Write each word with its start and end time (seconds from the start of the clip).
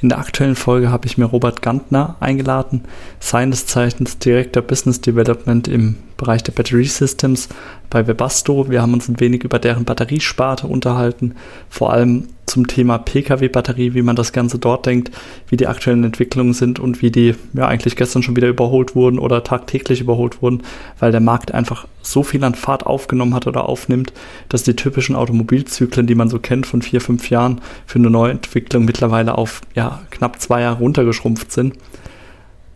In 0.00 0.08
der 0.08 0.18
aktuellen 0.18 0.56
Folge 0.56 0.90
habe 0.90 1.06
ich 1.06 1.18
mir 1.18 1.24
Robert 1.24 1.62
Gantner 1.62 2.16
eingeladen, 2.20 2.84
seines 3.20 3.66
Zeichens 3.66 4.18
Director 4.18 4.62
Business 4.62 5.00
Development 5.00 5.68
im 5.68 5.96
Bereich 6.16 6.42
der 6.42 6.52
Battery 6.52 6.84
Systems 6.84 7.48
bei 7.90 8.06
Webasto. 8.06 8.70
Wir 8.70 8.82
haben 8.82 8.94
uns 8.94 9.08
ein 9.08 9.20
wenig 9.20 9.44
über 9.44 9.58
deren 9.58 9.84
Batteriesparte 9.84 10.66
unterhalten, 10.66 11.34
vor 11.68 11.92
allem 11.92 12.28
zum 12.46 12.68
Thema 12.68 12.98
Pkw-Batterie, 12.98 13.94
wie 13.94 14.02
man 14.02 14.16
das 14.16 14.32
Ganze 14.32 14.58
dort 14.58 14.86
denkt, 14.86 15.10
wie 15.48 15.56
die 15.56 15.66
aktuellen 15.66 16.04
Entwicklungen 16.04 16.54
sind 16.54 16.78
und 16.78 17.02
wie 17.02 17.10
die 17.10 17.34
ja 17.52 17.66
eigentlich 17.66 17.96
gestern 17.96 18.22
schon 18.22 18.36
wieder 18.36 18.48
überholt 18.48 18.94
wurden 18.94 19.18
oder 19.18 19.42
tagtäglich 19.42 20.00
überholt 20.00 20.40
wurden, 20.40 20.62
weil 21.00 21.10
der 21.10 21.20
Markt 21.20 21.52
einfach 21.52 21.86
so 22.02 22.22
viel 22.22 22.42
an 22.44 22.54
Fahrt 22.54 22.86
aufgenommen 22.86 23.34
hat 23.34 23.46
oder 23.46 23.68
aufnimmt, 23.68 24.12
dass 24.48 24.62
die 24.62 24.76
typischen 24.76 25.16
Automobilzyklen, 25.16 26.06
die 26.06 26.14
man 26.14 26.30
so 26.30 26.38
kennt 26.38 26.66
von 26.66 26.82
vier, 26.82 27.00
fünf 27.00 27.30
Jahren 27.30 27.60
für 27.84 27.98
eine 27.98 28.10
neue 28.10 28.32
Entwicklung 28.32 28.84
mittlerweile 28.84 29.36
auf 29.36 29.60
ja, 29.74 30.02
knapp 30.10 30.40
zwei 30.40 30.62
Jahre 30.62 30.78
runtergeschrumpft 30.78 31.50
sind. 31.50 31.74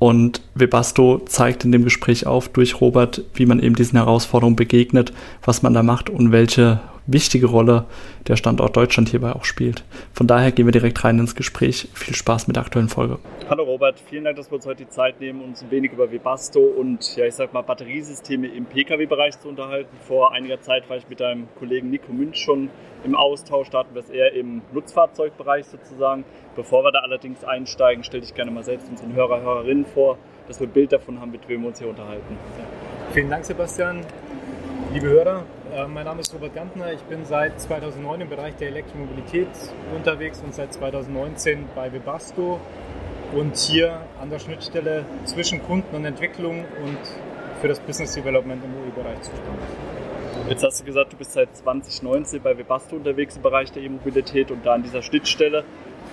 Und 0.01 0.41
Webasto 0.55 1.19
zeigt 1.27 1.67
in 1.67 1.73
dem 1.73 1.85
Gespräch 1.85 2.27
auf 2.27 2.49
durch 2.49 2.81
Robert, 2.81 3.23
wie 3.35 3.45
man 3.45 3.61
eben 3.61 3.75
diesen 3.75 3.99
Herausforderungen 3.99 4.57
begegnet, 4.57 5.13
was 5.45 5.63
man 5.63 5.75
da 5.75 5.83
macht 5.83 6.09
und 6.09 6.33
welche 6.33 6.81
wichtige 7.13 7.47
Rolle 7.47 7.87
der 8.29 8.37
Standort 8.37 8.77
Deutschland 8.77 9.09
hierbei 9.09 9.33
auch 9.33 9.45
spielt. 9.45 9.85
Von 10.13 10.27
daher 10.27 10.53
gehen 10.53 10.67
wir 10.67 10.73
direkt 10.73 11.03
rein 11.05 11.19
ins 11.19 11.35
Gespräch. 11.35 11.89
Viel 11.95 12.15
Spaß 12.15 12.47
mit 12.47 12.57
der 12.57 12.65
aktuellen 12.65 12.89
Folge. 12.89 13.19
Hallo 13.49 13.65
Robert, 13.65 13.99
vielen 13.99 14.25
Dank, 14.25 14.37
dass 14.37 14.51
wir 14.51 14.57
uns 14.57 14.67
heute 14.67 14.85
die 14.85 14.89
Zeit 14.89 15.21
nehmen, 15.21 15.43
uns 15.43 15.63
ein 15.63 15.71
wenig 15.71 15.93
über 15.93 16.11
Webasto 16.11 16.61
und 16.61 17.17
ja, 17.17 17.27
ich 17.27 17.35
sag 17.35 17.53
mal 17.53 17.63
Batteriesysteme 17.63 18.49
im 18.49 18.67
Pkw-Bereich 18.67 19.39
zu 19.41 19.49
unterhalten. 19.49 19.97
Vor 20.07 20.33
einiger 20.33 20.61
Zeit 20.61 20.89
war 20.89 20.97
ich 20.97 21.09
mit 21.09 21.21
deinem 21.21 21.49
Kollegen 21.59 21.91
Nico 21.91 22.13
Münch 22.13 22.39
schon 22.39 22.71
im 23.05 23.15
Austausch, 23.15 23.71
da 23.71 23.81
hatten 23.81 23.95
wir 23.95 24.01
es 24.01 24.11
eher 24.11 24.33
im 24.35 24.63
Nutzfahrzeugbereich 24.73 25.67
sozusagen. 25.67 26.25
Bevor 26.55 26.85
wir 26.85 26.93
da 26.93 27.01
allerdings 27.01 27.45
einsteigen, 27.45 28.05
stell 28.05 28.21
dich 28.21 28.35
gerne 28.35 28.51
mal 28.51 28.63
selbst 28.63 28.89
unseren 28.89 29.15
Hörer, 29.15 29.41
Hörerinnen 29.41 29.87
vor, 29.87 30.19
dass 30.49 30.61
wir 30.61 30.67
ein 30.67 30.73
Bild 30.73 30.93
davon 30.93 31.21
haben, 31.21 31.31
mit 31.31 31.49
wem 31.49 31.63
wir 31.63 31.69
uns 31.69 31.79
hier 31.79 31.89
unterhalten. 31.89 32.37
Vielen 33.13 33.31
Dank, 33.31 33.45
Sebastian. 33.45 34.01
Liebe 34.93 35.07
Hörer, 35.07 35.45
mein 35.89 36.05
Name 36.05 36.21
ist 36.21 36.35
Robert 36.35 36.55
Gantner. 36.55 36.93
Ich 36.93 37.03
bin 37.03 37.25
seit 37.25 37.61
2009 37.61 38.23
im 38.23 38.29
Bereich 38.29 38.57
der 38.57 38.69
Elektromobilität 38.69 39.49
unterwegs 39.95 40.43
und 40.45 40.55
seit 40.55 40.73
2019 40.73 41.67
bei 41.75 41.93
Webasto 41.93 42.61
und 43.35 43.57
hier 43.57 44.01
an 44.21 44.31
der 44.31 44.41
Schnittstelle 44.41 45.05
zwischen 45.25 45.63
Kunden 45.63 45.95
und 45.95 46.05
Entwicklung 46.05 46.65
und 46.85 46.99
für 47.61 47.69
das 47.69 47.79
Business 47.81 48.15
Development 48.15 48.63
im 48.65 48.71
UI-Bereich 48.83 49.21
zuständig. 49.23 49.69
Jetzt 50.49 50.65
hast 50.65 50.81
du 50.81 50.85
gesagt, 50.85 51.13
du 51.13 51.17
bist 51.17 51.33
seit 51.33 51.57
2019 51.57 52.43
bei 52.43 52.59
Webasto 52.59 52.97
unterwegs 52.97 53.37
im 53.37 53.43
Bereich 53.43 53.71
der 53.71 53.83
E-Mobilität 53.83 54.51
und 54.51 54.67
da 54.67 54.75
an 54.75 54.83
dieser 54.83 55.03
Schnittstelle. 55.03 55.65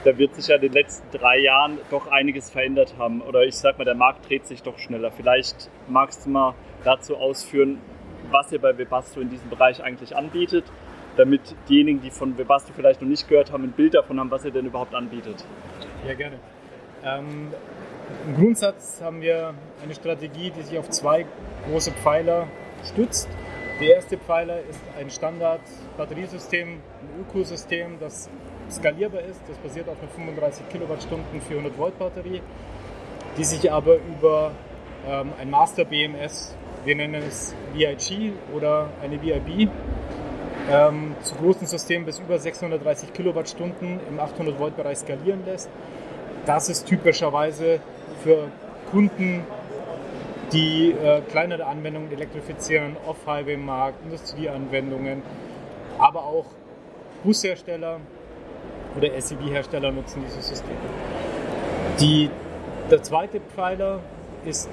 Da 0.04 0.18
wird 0.18 0.36
sich 0.36 0.48
ja 0.48 0.56
in 0.56 0.62
den 0.62 0.74
letzten 0.74 1.10
drei 1.18 1.40
Jahren 1.40 1.80
doch 1.90 2.08
einiges 2.08 2.50
verändert 2.50 2.94
haben. 3.00 3.22
Oder 3.22 3.44
ich 3.44 3.56
sag 3.56 3.80
mal, 3.80 3.86
der 3.86 3.96
Markt 3.96 4.30
dreht 4.30 4.46
sich 4.46 4.62
doch 4.62 4.78
schneller. 4.78 5.12
Vielleicht 5.12 5.72
magst 5.88 6.26
du 6.26 6.30
mal 6.30 6.54
dazu 6.84 7.18
ausführen, 7.18 7.80
was 8.32 8.52
ihr 8.52 8.60
bei 8.60 8.78
Webasto 8.78 9.20
in 9.20 9.30
diesem 9.30 9.50
Bereich 9.50 9.84
eigentlich 9.84 10.16
anbietet, 10.16 10.66
damit 11.16 11.42
diejenigen, 11.70 12.02
die 12.02 12.12
von 12.12 12.38
Webasto 12.38 12.72
vielleicht 12.76 13.02
noch 13.02 13.08
nicht 13.08 13.28
gehört 13.28 13.52
haben, 13.52 13.64
ein 13.64 13.72
Bild 13.72 13.96
davon 13.96 14.20
haben, 14.20 14.32
was 14.32 14.46
ihr 14.46 14.52
denn 14.52 14.66
überhaupt 14.66 14.94
anbietet. 14.94 15.44
Ja, 16.08 16.14
gerne. 16.14 16.38
Ähm, 17.04 17.54
Im 18.28 18.36
Grundsatz 18.36 19.02
haben 19.02 19.22
wir 19.22 19.54
eine 19.84 19.94
Strategie, 19.94 20.52
die 20.52 20.62
sich 20.62 20.78
auf 20.78 20.90
zwei 20.90 21.26
große 21.70 21.92
Pfeiler 21.92 22.48
stützt. 22.84 23.30
Der 23.80 23.96
erste 23.96 24.18
Pfeiler 24.18 24.60
ist 24.62 24.82
ein 25.00 25.10
Standard-Batteriesystem, 25.10 26.68
ein 26.70 27.22
Ökosystem, 27.22 28.00
das 28.00 28.30
skalierbar 28.72 29.22
ist. 29.22 29.42
Das 29.48 29.58
basiert 29.58 29.88
auf 29.88 29.98
einer 30.00 30.10
35 30.10 30.70
Kilowattstunden 30.70 31.42
400 31.42 31.78
Volt 31.78 32.00
Batterie, 32.00 32.42
die 33.38 33.44
sich 33.44 33.72
aber 33.72 33.96
über 33.96 34.52
ähm, 35.08 35.32
ein 35.40 35.50
Master 35.50 35.86
BMS 35.86 36.56
wir 36.88 36.96
nennen 36.96 37.22
es 37.22 37.54
VIG 37.74 38.32
oder 38.56 38.90
eine 39.04 39.22
VIB, 39.22 39.70
ähm, 40.72 41.16
zu 41.22 41.36
großen 41.36 41.68
Systemen 41.68 42.06
bis 42.06 42.20
über 42.20 42.40
630 42.40 43.12
Kilowattstunden 43.12 44.00
im 44.10 44.20
800 44.22 44.58
Volt 44.58 44.78
Bereich 44.78 45.00
skalieren 45.00 45.46
lässt. 45.46 45.70
Das 46.46 46.70
ist 46.70 46.88
typischerweise 46.88 47.82
für 48.24 48.48
Kunden, 48.90 49.44
die 50.54 50.92
äh, 50.92 51.20
kleinere 51.30 51.66
Anwendungen 51.66 52.10
elektrifizieren, 52.10 52.96
Off-Highway-Markt, 53.06 54.06
Industrieanwendungen, 54.06 55.24
aber 55.98 56.24
auch 56.24 56.46
Bushersteller 57.26 58.00
oder 58.96 59.10
SUV-Hersteller 59.20 59.92
nutzen 59.92 60.24
dieses 60.26 60.48
System. 60.48 60.78
Die, 62.00 62.30
der 62.90 63.04
zweite 63.04 63.42
Pfeiler 63.42 64.00
ist 64.48 64.70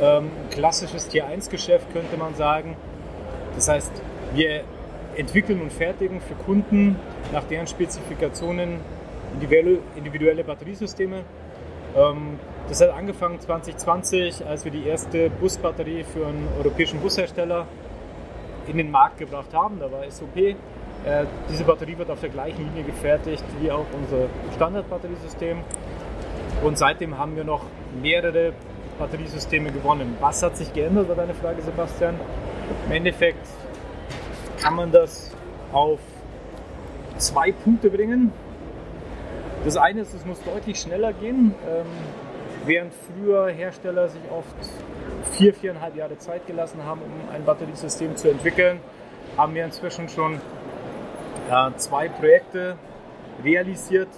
ähm, 0.00 0.30
klassisches 0.50 1.08
Tier 1.08 1.26
1 1.26 1.48
Geschäft, 1.48 1.92
könnte 1.92 2.16
man 2.16 2.34
sagen. 2.34 2.76
Das 3.56 3.68
heißt, 3.68 3.90
wir 4.34 4.62
entwickeln 5.16 5.60
und 5.60 5.72
fertigen 5.72 6.20
für 6.20 6.34
Kunden 6.34 6.96
nach 7.32 7.44
deren 7.44 7.66
Spezifikationen 7.66 8.80
individuelle, 9.34 9.78
individuelle 9.96 10.44
Batteriesysteme. 10.44 11.22
Ähm, 11.96 12.38
das 12.68 12.80
hat 12.80 12.90
angefangen 12.90 13.40
2020, 13.40 14.46
als 14.46 14.64
wir 14.64 14.72
die 14.72 14.86
erste 14.86 15.30
Busbatterie 15.30 16.04
für 16.04 16.26
einen 16.26 16.48
europäischen 16.58 17.00
Bushersteller 17.00 17.66
in 18.66 18.76
den 18.78 18.90
Markt 18.90 19.18
gebracht 19.18 19.52
haben. 19.52 19.78
Da 19.78 19.90
war 19.90 20.10
SOP. 20.10 20.36
Äh, 20.36 20.54
diese 21.50 21.64
Batterie 21.64 21.98
wird 21.98 22.10
auf 22.10 22.20
der 22.20 22.30
gleichen 22.30 22.64
Linie 22.64 22.84
gefertigt 22.84 23.44
wie 23.60 23.70
auch 23.70 23.86
unser 23.92 24.26
Standardbatteriesystem. 24.54 25.58
Und 26.62 26.78
seitdem 26.78 27.18
haben 27.18 27.36
wir 27.36 27.44
noch 27.44 27.64
mehrere 28.00 28.54
Batteriesysteme 28.98 29.70
gewonnen. 29.70 30.16
Was 30.20 30.42
hat 30.42 30.56
sich 30.56 30.72
geändert, 30.72 31.08
war 31.08 31.16
deine 31.16 31.34
Frage, 31.34 31.62
Sebastian? 31.62 32.14
Im 32.86 32.92
Endeffekt 32.92 33.46
kann 34.60 34.74
man 34.74 34.92
das 34.92 35.34
auf 35.72 36.00
zwei 37.18 37.52
Punkte 37.52 37.90
bringen. 37.90 38.32
Das 39.64 39.76
eine 39.76 40.02
ist, 40.02 40.14
es 40.14 40.24
muss 40.24 40.42
deutlich 40.42 40.78
schneller 40.80 41.12
gehen. 41.12 41.54
Ähm, 41.68 41.86
während 42.66 42.92
früher 42.94 43.48
Hersteller 43.48 44.08
sich 44.08 44.22
oft 44.30 44.56
vier, 45.32 45.54
viereinhalb 45.54 45.96
Jahre 45.96 46.18
Zeit 46.18 46.46
gelassen 46.46 46.84
haben, 46.84 47.00
um 47.02 47.34
ein 47.34 47.44
Batteriesystem 47.44 48.16
zu 48.16 48.30
entwickeln, 48.30 48.80
haben 49.36 49.54
wir 49.54 49.64
inzwischen 49.64 50.08
schon 50.08 50.40
ja, 51.50 51.72
zwei 51.76 52.08
Projekte 52.08 52.76
realisiert, 53.42 54.08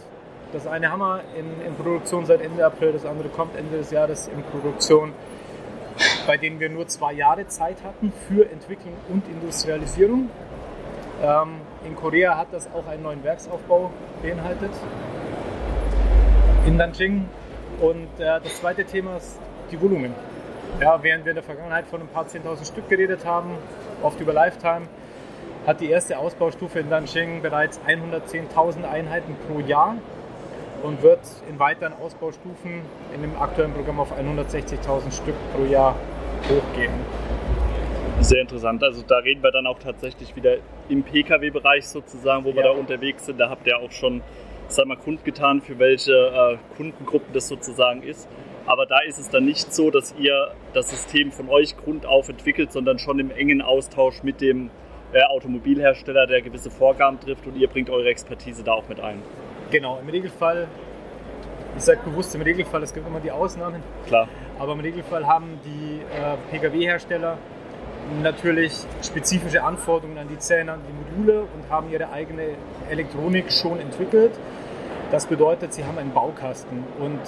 das 0.52 0.66
eine 0.66 0.90
wir 0.90 1.20
in, 1.36 1.66
in, 1.66 1.74
Produktion 1.74 2.26
seit 2.26 2.40
Ende 2.40 2.64
April, 2.64 2.92
das 2.92 3.04
andere 3.04 3.28
kommt 3.28 3.56
Ende 3.56 3.78
des 3.78 3.90
Jahres 3.90 4.28
in 4.28 4.42
Produktion, 4.42 5.12
bei 6.26 6.36
denen 6.36 6.60
wir 6.60 6.68
nur 6.68 6.86
zwei 6.86 7.12
Jahre 7.12 7.46
Zeit 7.48 7.76
hatten 7.84 8.12
für 8.28 8.50
Entwicklung 8.50 8.94
und 9.08 9.26
Industrialisierung. 9.28 10.30
Ähm, 11.22 11.60
in 11.84 11.96
Korea 11.96 12.36
hat 12.36 12.48
das 12.52 12.68
auch 12.74 12.86
einen 12.86 13.02
neuen 13.02 13.24
Werksaufbau 13.24 13.90
beinhaltet. 14.22 14.70
In 16.66 16.76
Nanjing. 16.76 17.28
Und 17.80 18.08
äh, 18.18 18.40
das 18.42 18.60
zweite 18.60 18.84
Thema 18.84 19.16
ist 19.16 19.38
die 19.70 19.80
Volumen. 19.80 20.14
Ja, 20.80 21.02
während 21.02 21.24
wir 21.24 21.30
in 21.30 21.36
der 21.36 21.44
Vergangenheit 21.44 21.86
von 21.86 22.00
ein 22.00 22.08
paar 22.08 22.26
10.000 22.26 22.66
Stück 22.66 22.88
geredet 22.88 23.24
haben, 23.24 23.50
oft 24.02 24.20
über 24.20 24.32
Lifetime, 24.32 24.86
hat 25.66 25.80
die 25.80 25.90
erste 25.90 26.18
Ausbaustufe 26.18 26.78
in 26.80 26.88
Nanjing 26.88 27.42
bereits 27.42 27.80
110.000 27.86 28.84
Einheiten 28.88 29.36
pro 29.46 29.60
Jahr 29.60 29.96
und 30.82 31.02
wird 31.02 31.20
in 31.48 31.58
weiteren 31.58 31.92
Ausbaustufen 31.94 32.82
in 33.14 33.22
dem 33.22 33.36
aktuellen 33.38 33.72
Programm 33.72 34.00
auf 34.00 34.12
160.000 34.12 35.12
Stück 35.12 35.34
pro 35.54 35.64
Jahr 35.64 35.96
hochgehen. 36.48 36.92
Sehr 38.20 38.40
interessant. 38.42 38.82
Also 38.82 39.02
da 39.06 39.18
reden 39.18 39.42
wir 39.42 39.50
dann 39.50 39.66
auch 39.66 39.78
tatsächlich 39.78 40.34
wieder 40.36 40.56
im 40.88 41.02
Pkw-Bereich 41.02 41.86
sozusagen, 41.86 42.44
wo 42.44 42.50
ja. 42.50 42.56
wir 42.56 42.62
da 42.64 42.70
unterwegs 42.70 43.26
sind. 43.26 43.38
Da 43.38 43.50
habt 43.50 43.66
ihr 43.66 43.78
auch 43.78 43.92
schon, 43.92 44.22
sag 44.68 44.86
mal, 44.86 44.96
kundgetan, 44.96 45.60
für 45.60 45.78
welche 45.78 46.12
äh, 46.12 46.76
Kundengruppen 46.76 47.32
das 47.32 47.48
sozusagen 47.48 48.02
ist. 48.02 48.28
Aber 48.64 48.86
da 48.86 49.00
ist 49.00 49.18
es 49.18 49.28
dann 49.28 49.44
nicht 49.44 49.72
so, 49.72 49.90
dass 49.90 50.14
ihr 50.18 50.52
das 50.72 50.90
System 50.90 51.30
von 51.30 51.48
euch 51.48 51.76
grundauf 51.76 52.28
entwickelt, 52.28 52.72
sondern 52.72 52.98
schon 52.98 53.18
im 53.20 53.30
engen 53.30 53.62
Austausch 53.62 54.22
mit 54.22 54.40
dem 54.40 54.70
äh, 55.12 55.22
Automobilhersteller, 55.22 56.26
der 56.26 56.42
gewisse 56.42 56.70
Vorgaben 56.70 57.20
trifft 57.20 57.46
und 57.46 57.56
ihr 57.56 57.68
bringt 57.68 57.90
eure 57.90 58.08
Expertise 58.08 58.64
da 58.64 58.72
auch 58.72 58.88
mit 58.88 58.98
ein. 58.98 59.22
Genau, 59.70 59.98
im 60.00 60.08
Regelfall 60.08 60.68
ich 61.76 61.82
sage 61.82 62.00
bewusst 62.04 62.34
im 62.34 62.40
Regelfall, 62.40 62.82
es 62.82 62.94
gibt 62.94 63.06
immer 63.06 63.20
die 63.20 63.30
Ausnahmen. 63.30 63.82
Klar. 64.06 64.28
Aber 64.58 64.72
im 64.72 64.80
Regelfall 64.80 65.26
haben 65.26 65.60
die 65.64 66.00
äh, 66.00 66.36
Pkw-Hersteller 66.50 67.36
natürlich 68.22 68.72
spezifische 69.02 69.62
Anforderungen 69.62 70.16
an 70.16 70.28
die 70.28 70.38
Zähne, 70.38 70.72
an 70.72 70.80
die 70.88 70.92
Module 70.92 71.42
und 71.42 71.70
haben 71.70 71.90
ihre 71.90 72.10
eigene 72.10 72.50
Elektronik 72.88 73.52
schon 73.52 73.78
entwickelt. 73.80 74.32
Das 75.10 75.26
bedeutet, 75.26 75.74
sie 75.74 75.84
haben 75.84 75.98
einen 75.98 76.12
Baukasten 76.12 76.84
und 76.98 77.20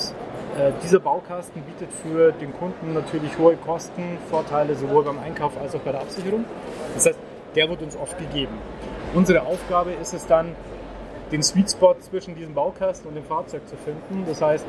äh, 0.58 0.72
dieser 0.82 1.00
Baukasten 1.00 1.62
bietet 1.62 1.92
für 1.92 2.32
den 2.32 2.52
Kunden 2.54 2.94
natürlich 2.94 3.36
hohe 3.38 3.56
Kostenvorteile 3.56 4.74
sowohl 4.74 5.04
beim 5.04 5.18
Einkauf 5.18 5.52
als 5.60 5.74
auch 5.74 5.80
bei 5.80 5.92
der 5.92 6.00
Absicherung. 6.00 6.44
Das 6.94 7.06
heißt, 7.06 7.18
der 7.54 7.68
wird 7.68 7.82
uns 7.82 7.96
oft 7.96 8.18
gegeben. 8.18 8.54
Unsere 9.14 9.42
Aufgabe 9.42 9.92
ist 9.92 10.14
es 10.14 10.26
dann, 10.26 10.54
den 11.32 11.42
Sweet 11.42 11.70
Spot 11.70 11.94
zwischen 12.00 12.34
diesem 12.34 12.54
Baukasten 12.54 13.08
und 13.08 13.14
dem 13.14 13.24
Fahrzeug 13.24 13.66
zu 13.68 13.76
finden. 13.76 14.24
Das 14.26 14.40
heißt, 14.40 14.66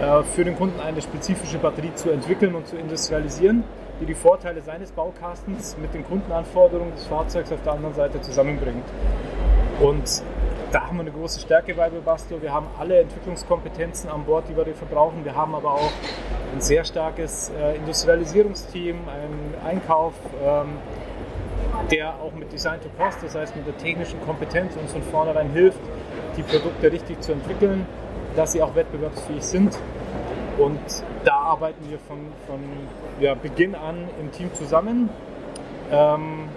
äh, 0.00 0.22
für 0.22 0.44
den 0.44 0.56
Kunden 0.56 0.80
eine 0.80 1.02
spezifische 1.02 1.58
Batterie 1.58 1.94
zu 1.94 2.10
entwickeln 2.10 2.54
und 2.54 2.66
zu 2.66 2.76
industrialisieren, 2.76 3.64
die 4.00 4.06
die 4.06 4.14
Vorteile 4.14 4.62
seines 4.62 4.92
Baukastens 4.92 5.76
mit 5.80 5.92
den 5.92 6.06
Kundenanforderungen 6.06 6.94
des 6.94 7.06
Fahrzeugs 7.06 7.52
auf 7.52 7.62
der 7.62 7.72
anderen 7.72 7.94
Seite 7.94 8.20
zusammenbringt. 8.20 8.84
Und 9.80 10.22
da 10.72 10.86
haben 10.86 10.96
wir 10.96 11.02
eine 11.02 11.12
große 11.12 11.40
Stärke 11.40 11.74
bei 11.74 11.90
Webasto. 11.90 12.40
Wir 12.42 12.52
haben 12.52 12.66
alle 12.78 13.00
Entwicklungskompetenzen 13.00 14.10
an 14.10 14.24
Bord, 14.24 14.44
die 14.48 14.56
wir 14.56 14.64
dafür 14.64 14.86
brauchen. 14.86 15.24
Wir 15.24 15.34
haben 15.34 15.54
aber 15.54 15.72
auch 15.72 15.92
ein 16.54 16.60
sehr 16.60 16.84
starkes 16.84 17.50
äh, 17.50 17.76
Industrialisierungsteam, 17.76 18.96
einen 19.08 19.54
Einkauf, 19.64 20.14
ähm, 20.44 20.78
der 21.90 22.14
auch 22.20 22.32
mit 22.32 22.52
Design 22.52 22.80
to 22.80 22.88
Cost, 23.02 23.22
das 23.22 23.34
heißt 23.34 23.56
mit 23.56 23.66
der 23.66 23.76
technischen 23.78 24.20
Kompetenz 24.24 24.76
uns 24.76 24.92
von 24.92 25.02
vornherein 25.02 25.50
hilft, 25.50 25.80
die 26.38 26.42
Produkte 26.42 26.90
richtig 26.90 27.20
zu 27.20 27.32
entwickeln, 27.32 27.84
dass 28.36 28.52
sie 28.52 28.62
auch 28.62 28.74
wettbewerbsfähig 28.74 29.42
sind. 29.42 29.78
Und 30.56 30.80
da 31.24 31.34
arbeiten 31.34 31.88
wir 31.88 31.98
von, 31.98 32.18
von 32.46 32.60
ja, 33.20 33.34
Beginn 33.34 33.74
an 33.74 34.08
im 34.20 34.32
Team 34.32 34.52
zusammen, 34.54 35.10
ähm, 35.90 36.48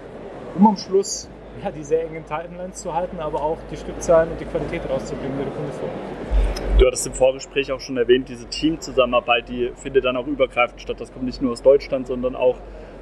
um 0.58 0.68
am 0.68 0.78
Schluss 0.78 1.30
ja, 1.64 1.72
die 1.72 1.84
sehr 1.84 2.06
engen 2.06 2.26
Timelines 2.26 2.82
zu 2.82 2.94
halten, 2.94 3.20
aber 3.20 3.42
auch 3.42 3.58
die 3.70 3.78
Stückzahlen 3.78 4.32
und 4.32 4.40
die 4.40 4.46
Qualität 4.46 4.82
rauszubringen, 4.90 5.38
die 5.38 5.44
der 5.44 5.54
Kunde 5.54 5.72
fordert. 5.74 6.80
Du 6.80 6.88
hattest 6.88 7.06
im 7.06 7.14
Vorgespräch 7.14 7.72
auch 7.72 7.80
schon 7.80 7.98
erwähnt, 7.98 8.30
diese 8.30 8.48
Teamzusammenarbeit, 8.48 9.50
die 9.50 9.72
findet 9.76 10.06
dann 10.06 10.16
auch 10.16 10.26
übergreifend 10.26 10.82
statt. 10.82 11.00
Das 11.00 11.12
kommt 11.12 11.26
nicht 11.26 11.42
nur 11.42 11.52
aus 11.52 11.62
Deutschland, 11.62 12.08
sondern 12.08 12.36
auch 12.36 12.56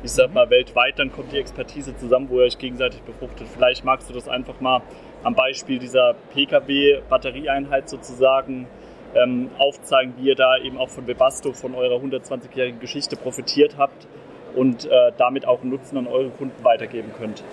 ich 0.04 0.12
sag 0.12 0.34
mal, 0.34 0.50
weltweit, 0.50 0.98
dann 0.98 1.12
kommt 1.12 1.32
die 1.32 1.38
Expertise 1.38 1.96
zusammen, 1.96 2.30
wo 2.30 2.38
ihr 2.40 2.46
euch 2.46 2.58
gegenseitig 2.58 3.02
befruchtet. 3.02 3.48
Vielleicht 3.48 3.84
magst 3.84 4.10
du 4.10 4.14
das 4.14 4.28
einfach 4.28 4.62
mal 4.62 4.82
am 5.24 5.36
Beispiel 5.36 5.80
dieser 5.80 6.16
Pkw-Batterieeinheit 6.34 7.90
sozusagen 7.90 8.68
ähm, 9.16 9.50
aufzeigen, 9.58 10.14
wie 10.18 10.30
ihr 10.30 10.36
da 10.36 10.58
eben 10.58 10.78
auch 10.78 10.90
von 10.90 11.08
Webasto, 11.08 11.54
von 11.54 11.76
eurer 11.76 11.98
120-jährigen 11.98 12.80
Geschichte 12.80 13.16
profitiert 13.16 13.76
habt 13.78 14.08
und 14.56 14.86
äh, 14.86 15.12
damit 15.18 15.48
auch 15.48 15.64
Nutzen 15.64 15.98
an 15.98 16.08
eure 16.08 16.30
Kunden 16.30 16.64
weitergeben 16.64 17.12
könnt. 17.18 17.44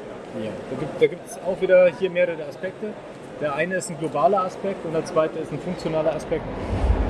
Ja, 0.43 0.51
da 1.01 1.07
gibt 1.07 1.27
es 1.27 1.39
auch 1.39 1.61
wieder 1.61 1.91
hier 1.99 2.11
mehrere 2.11 2.45
Aspekte. 2.45 2.93
Der 3.41 3.55
eine 3.55 3.77
ist 3.77 3.91
ein 3.91 3.99
globaler 3.99 4.43
Aspekt 4.43 4.85
und 4.85 4.93
der 4.93 5.05
zweite 5.05 5.39
ist 5.39 5.53
ein 5.53 5.59
funktionaler 5.59 6.15
Aspekt. 6.15 6.45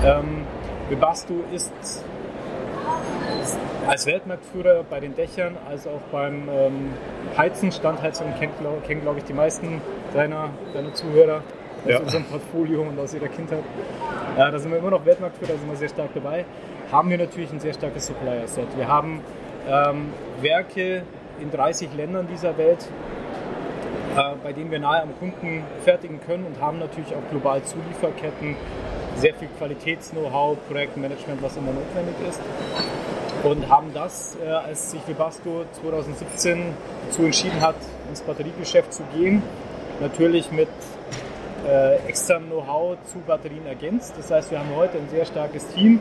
Ähm, 0.04 0.44
Webasto 0.88 1.34
ist 1.52 1.72
als 3.86 4.06
Weltmarktführer 4.06 4.84
bei 4.88 5.00
den 5.00 5.14
Dächern, 5.14 5.56
als 5.68 5.86
auch 5.86 6.00
beim 6.10 6.48
ähm, 6.48 6.92
Heizen, 7.36 7.70
Standheizung 7.72 8.34
kennen, 8.38 8.52
glaube 8.60 8.80
glaub 9.00 9.16
ich, 9.16 9.24
die 9.24 9.32
meisten 9.32 9.80
deiner, 10.12 10.50
deiner 10.74 10.92
Zuhörer 10.94 11.42
aus 11.84 11.90
ja. 11.90 11.98
unserem 12.00 12.24
Portfolio 12.24 12.82
und 12.82 12.98
aus 12.98 13.14
ihrer 13.14 13.28
Kindheit. 13.28 13.62
Ja, 14.36 14.50
da 14.50 14.58
sind 14.58 14.70
wir 14.70 14.78
immer 14.78 14.90
noch 14.90 15.04
Weltmarktführer, 15.04 15.52
da 15.52 15.58
sind 15.58 15.70
wir 15.70 15.76
sehr 15.76 15.88
stark 15.88 16.10
dabei. 16.14 16.44
Haben 16.90 17.10
wir 17.10 17.18
natürlich 17.18 17.50
ein 17.52 17.60
sehr 17.60 17.74
starkes 17.74 18.06
Supplier-Set. 18.06 18.76
Wir 18.76 18.88
haben 18.88 19.20
ähm, 19.68 20.12
Werke 20.40 21.02
in 21.40 21.50
30 21.50 21.90
Ländern 21.96 22.26
dieser 22.28 22.56
Welt, 22.58 22.88
äh, 24.16 24.34
bei 24.42 24.52
denen 24.52 24.70
wir 24.70 24.78
nahe 24.78 25.02
am 25.02 25.18
Kunden 25.18 25.64
fertigen 25.84 26.20
können 26.26 26.44
und 26.44 26.60
haben 26.60 26.78
natürlich 26.78 27.14
auch 27.14 27.30
global 27.30 27.62
Zulieferketten, 27.62 28.56
sehr 29.16 29.34
viel 29.34 29.48
Qualitäts-Know-how, 29.58 30.58
Projektmanagement, 30.68 31.42
was 31.42 31.56
immer 31.56 31.72
notwendig 31.72 32.14
ist 32.28 32.40
und 33.42 33.68
haben 33.68 33.92
das, 33.94 34.36
äh, 34.44 34.48
als 34.48 34.90
sich 34.90 35.00
Webasto 35.06 35.64
2017 35.80 36.74
dazu 37.06 37.22
entschieden 37.22 37.60
hat, 37.60 37.76
ins 38.08 38.22
Batteriegeschäft 38.22 38.92
zu 38.92 39.02
gehen, 39.14 39.42
natürlich 40.00 40.50
mit 40.50 40.68
äh, 41.66 41.96
externem 42.08 42.48
Know-how 42.50 42.96
zu 43.04 43.18
Batterien 43.26 43.66
ergänzt. 43.66 44.14
Das 44.16 44.30
heißt, 44.30 44.50
wir 44.50 44.58
haben 44.58 44.74
heute 44.76 44.98
ein 44.98 45.08
sehr 45.08 45.24
starkes 45.24 45.66
Team, 45.68 46.00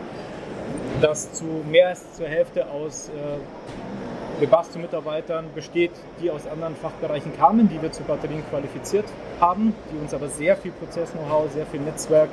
das 1.02 1.34
zu 1.34 1.46
mehr 1.70 1.90
als 1.90 2.14
zur 2.14 2.28
Hälfte 2.28 2.70
aus 2.70 3.10
äh, 3.10 4.42
Webasto-Mitarbeitern 4.42 5.46
besteht, 5.56 5.92
die 6.22 6.30
aus 6.30 6.46
anderen 6.48 6.76
Fachbereichen 6.76 7.36
kamen, 7.38 7.70
die 7.70 7.82
wir 7.82 7.92
zu 7.92 8.04
Batterien 8.04 8.44
qualifiziert 8.50 9.06
haben, 9.40 9.74
die 9.92 9.98
uns 9.98 10.14
aber 10.14 10.28
sehr 10.28 10.58
viel 10.58 10.72
Prozess-Know-how, 10.72 11.52
sehr 11.52 11.66
viel 11.66 11.80
Netzwerk 11.80 12.30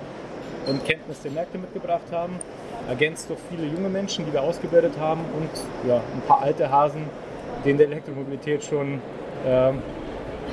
und 0.66 0.84
Kenntnis 0.84 1.20
der 1.22 1.32
Märkte 1.32 1.58
mitgebracht 1.58 2.10
haben 2.12 2.38
ergänzt 2.88 3.30
durch 3.30 3.38
viele 3.48 3.66
junge 3.66 3.88
Menschen, 3.88 4.26
die 4.26 4.32
wir 4.32 4.42
ausgebildet 4.42 4.94
haben 4.98 5.20
und 5.36 5.88
ja, 5.88 5.96
ein 5.96 6.22
paar 6.26 6.42
alte 6.42 6.70
Hasen, 6.70 7.04
in 7.64 7.78
der 7.78 7.86
Elektromobilität 7.86 8.64
schon 8.64 9.00
äh, 9.46 9.72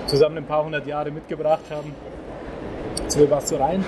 zusammen 0.05 0.37
ein 0.37 0.45
paar 0.45 0.63
hundert 0.63 0.85
Jahre 0.85 1.09
mitgebracht 1.09 1.63
haben, 1.71 1.95
zu 3.07 3.19
Webasto 3.19 3.55
rein. 3.55 3.83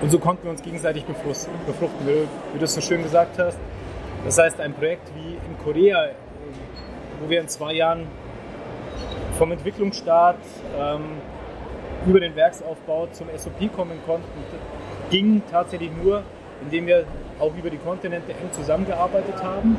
Und 0.00 0.10
so 0.10 0.18
konnten 0.18 0.44
wir 0.44 0.50
uns 0.50 0.62
gegenseitig 0.62 1.04
befruchten, 1.04 2.06
wie, 2.06 2.26
wie 2.54 2.58
du 2.58 2.64
es 2.64 2.72
so 2.72 2.80
schön 2.80 3.02
gesagt 3.02 3.38
hast. 3.38 3.58
Das 4.24 4.38
heißt, 4.38 4.58
ein 4.60 4.72
Projekt 4.72 5.10
wie 5.14 5.32
in 5.32 5.58
Korea, 5.62 6.08
wo 7.20 7.28
wir 7.28 7.40
in 7.40 7.48
zwei 7.48 7.74
Jahren 7.74 8.06
vom 9.36 9.52
Entwicklungsstart 9.52 10.38
ähm, 10.78 11.02
über 12.06 12.20
den 12.20 12.34
Werksaufbau 12.36 13.08
zum 13.12 13.26
SOP 13.36 13.70
kommen 13.76 13.98
konnten, 14.06 14.26
ging 15.10 15.42
tatsächlich 15.50 15.90
nur, 16.02 16.22
indem 16.62 16.86
wir 16.86 17.04
auch 17.38 17.52
über 17.56 17.70
die 17.70 17.78
Kontinente 17.78 18.32
eng 18.32 18.52
zusammengearbeitet 18.52 19.42
haben. 19.42 19.76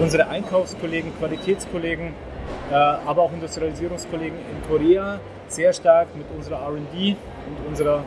Unsere 0.00 0.28
Einkaufskollegen, 0.28 1.12
Qualitätskollegen, 1.18 2.12
äh, 2.70 2.74
aber 2.74 3.22
auch 3.22 3.32
Industrialisierungskollegen 3.32 4.36
in 4.36 4.68
Korea 4.68 5.20
sehr 5.48 5.72
stark 5.72 6.08
mit 6.16 6.26
unserer 6.36 6.68
RD 6.68 7.16
und 7.46 7.68
unserer 7.68 8.02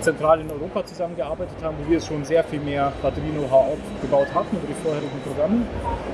Zentrale 0.00 0.42
in 0.42 0.50
Europa 0.50 0.84
zusammengearbeitet 0.86 1.56
haben, 1.62 1.76
wo 1.84 1.90
wir 1.90 2.00
schon 2.00 2.24
sehr 2.24 2.42
viel 2.42 2.60
mehr 2.60 2.92
Batterie-Know-how 3.02 3.74
aufgebaut 3.74 4.28
hatten 4.34 4.56
über 4.56 4.66
die 4.66 4.74
vorherigen 4.82 5.20
Programme. 5.24 5.62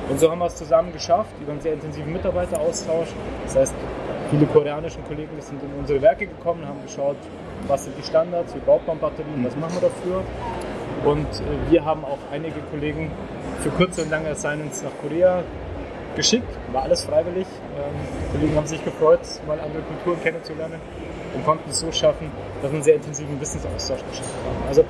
Und 0.09 0.19
so 0.19 0.31
haben 0.31 0.41
wir 0.41 0.47
es 0.47 0.57
zusammen 0.57 0.93
geschafft, 0.93 1.31
über 1.41 1.53
einen 1.53 1.61
sehr 1.61 1.75
intensiven 1.75 2.13
Mitarbeiteraustausch. 2.13 3.09
Das 3.45 3.57
heißt, 3.57 3.75
viele 4.31 4.47
koreanische 4.47 4.99
Kollegen 5.01 5.31
sind 5.41 5.63
in 5.63 5.71
unsere 5.79 6.01
Werke 6.03 6.27
gekommen, 6.27 6.67
haben 6.67 6.83
geschaut, 6.83 7.17
was 7.67 7.85
sind 7.85 7.97
die 7.99 8.03
Standards, 8.03 8.55
wie 8.55 8.61
baut 8.61 8.87
man 8.87 8.99
Batterien, 8.99 9.45
was 9.45 9.57
machen 9.57 9.75
wir 9.81 9.89
dafür. 9.89 10.23
Und 11.05 11.27
äh, 11.27 11.71
wir 11.71 11.85
haben 11.85 12.05
auch 12.05 12.19
einige 12.31 12.61
Kollegen 12.71 13.11
für 13.61 13.71
kurze 13.71 14.03
und 14.03 14.11
lange 14.11 14.31
Assignments 14.31 14.83
nach 14.83 14.93
Korea 15.01 15.43
geschickt. 16.17 16.49
War 16.73 16.83
alles 16.83 17.05
freiwillig. 17.05 17.47
Ähm, 17.77 17.95
die 18.27 18.39
Kollegen 18.39 18.57
haben 18.57 18.67
sich 18.67 18.85
gefreut, 18.85 19.21
mal 19.47 19.61
andere 19.61 19.83
Kulturen 19.83 20.23
kennenzulernen 20.23 20.81
und 21.35 21.45
konnten 21.45 21.71
es 21.71 21.81
so 21.81 21.93
schaffen, 21.93 22.31
dass 22.63 22.71
wir 22.71 22.77
einen 22.77 22.83
sehr 22.83 22.97
intensiven 22.97 23.41
Wissensaustausch 23.41 24.01
geschafft 24.11 24.35
haben. 24.45 24.69
Also 24.69 24.85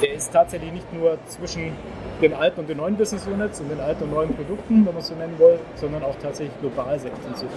der 0.00 0.14
ist 0.14 0.32
tatsächlich 0.32 0.72
nicht 0.72 0.92
nur 0.92 1.18
zwischen 1.26 1.72
den 2.20 2.34
alten 2.34 2.60
und 2.60 2.68
den 2.68 2.78
neuen 2.78 2.96
Business 2.96 3.26
Units 3.26 3.60
und 3.60 3.70
den 3.70 3.80
alten 3.80 4.04
und 4.04 4.10
neuen 4.10 4.34
Produkten, 4.34 4.86
wenn 4.86 4.92
man 4.92 4.98
es 4.98 5.08
so 5.08 5.14
nennen 5.14 5.38
will, 5.38 5.58
sondern 5.76 6.02
auch 6.02 6.16
tatsächlich 6.16 6.58
global 6.60 6.98
sehr 6.98 7.10
intensiv. 7.12 7.48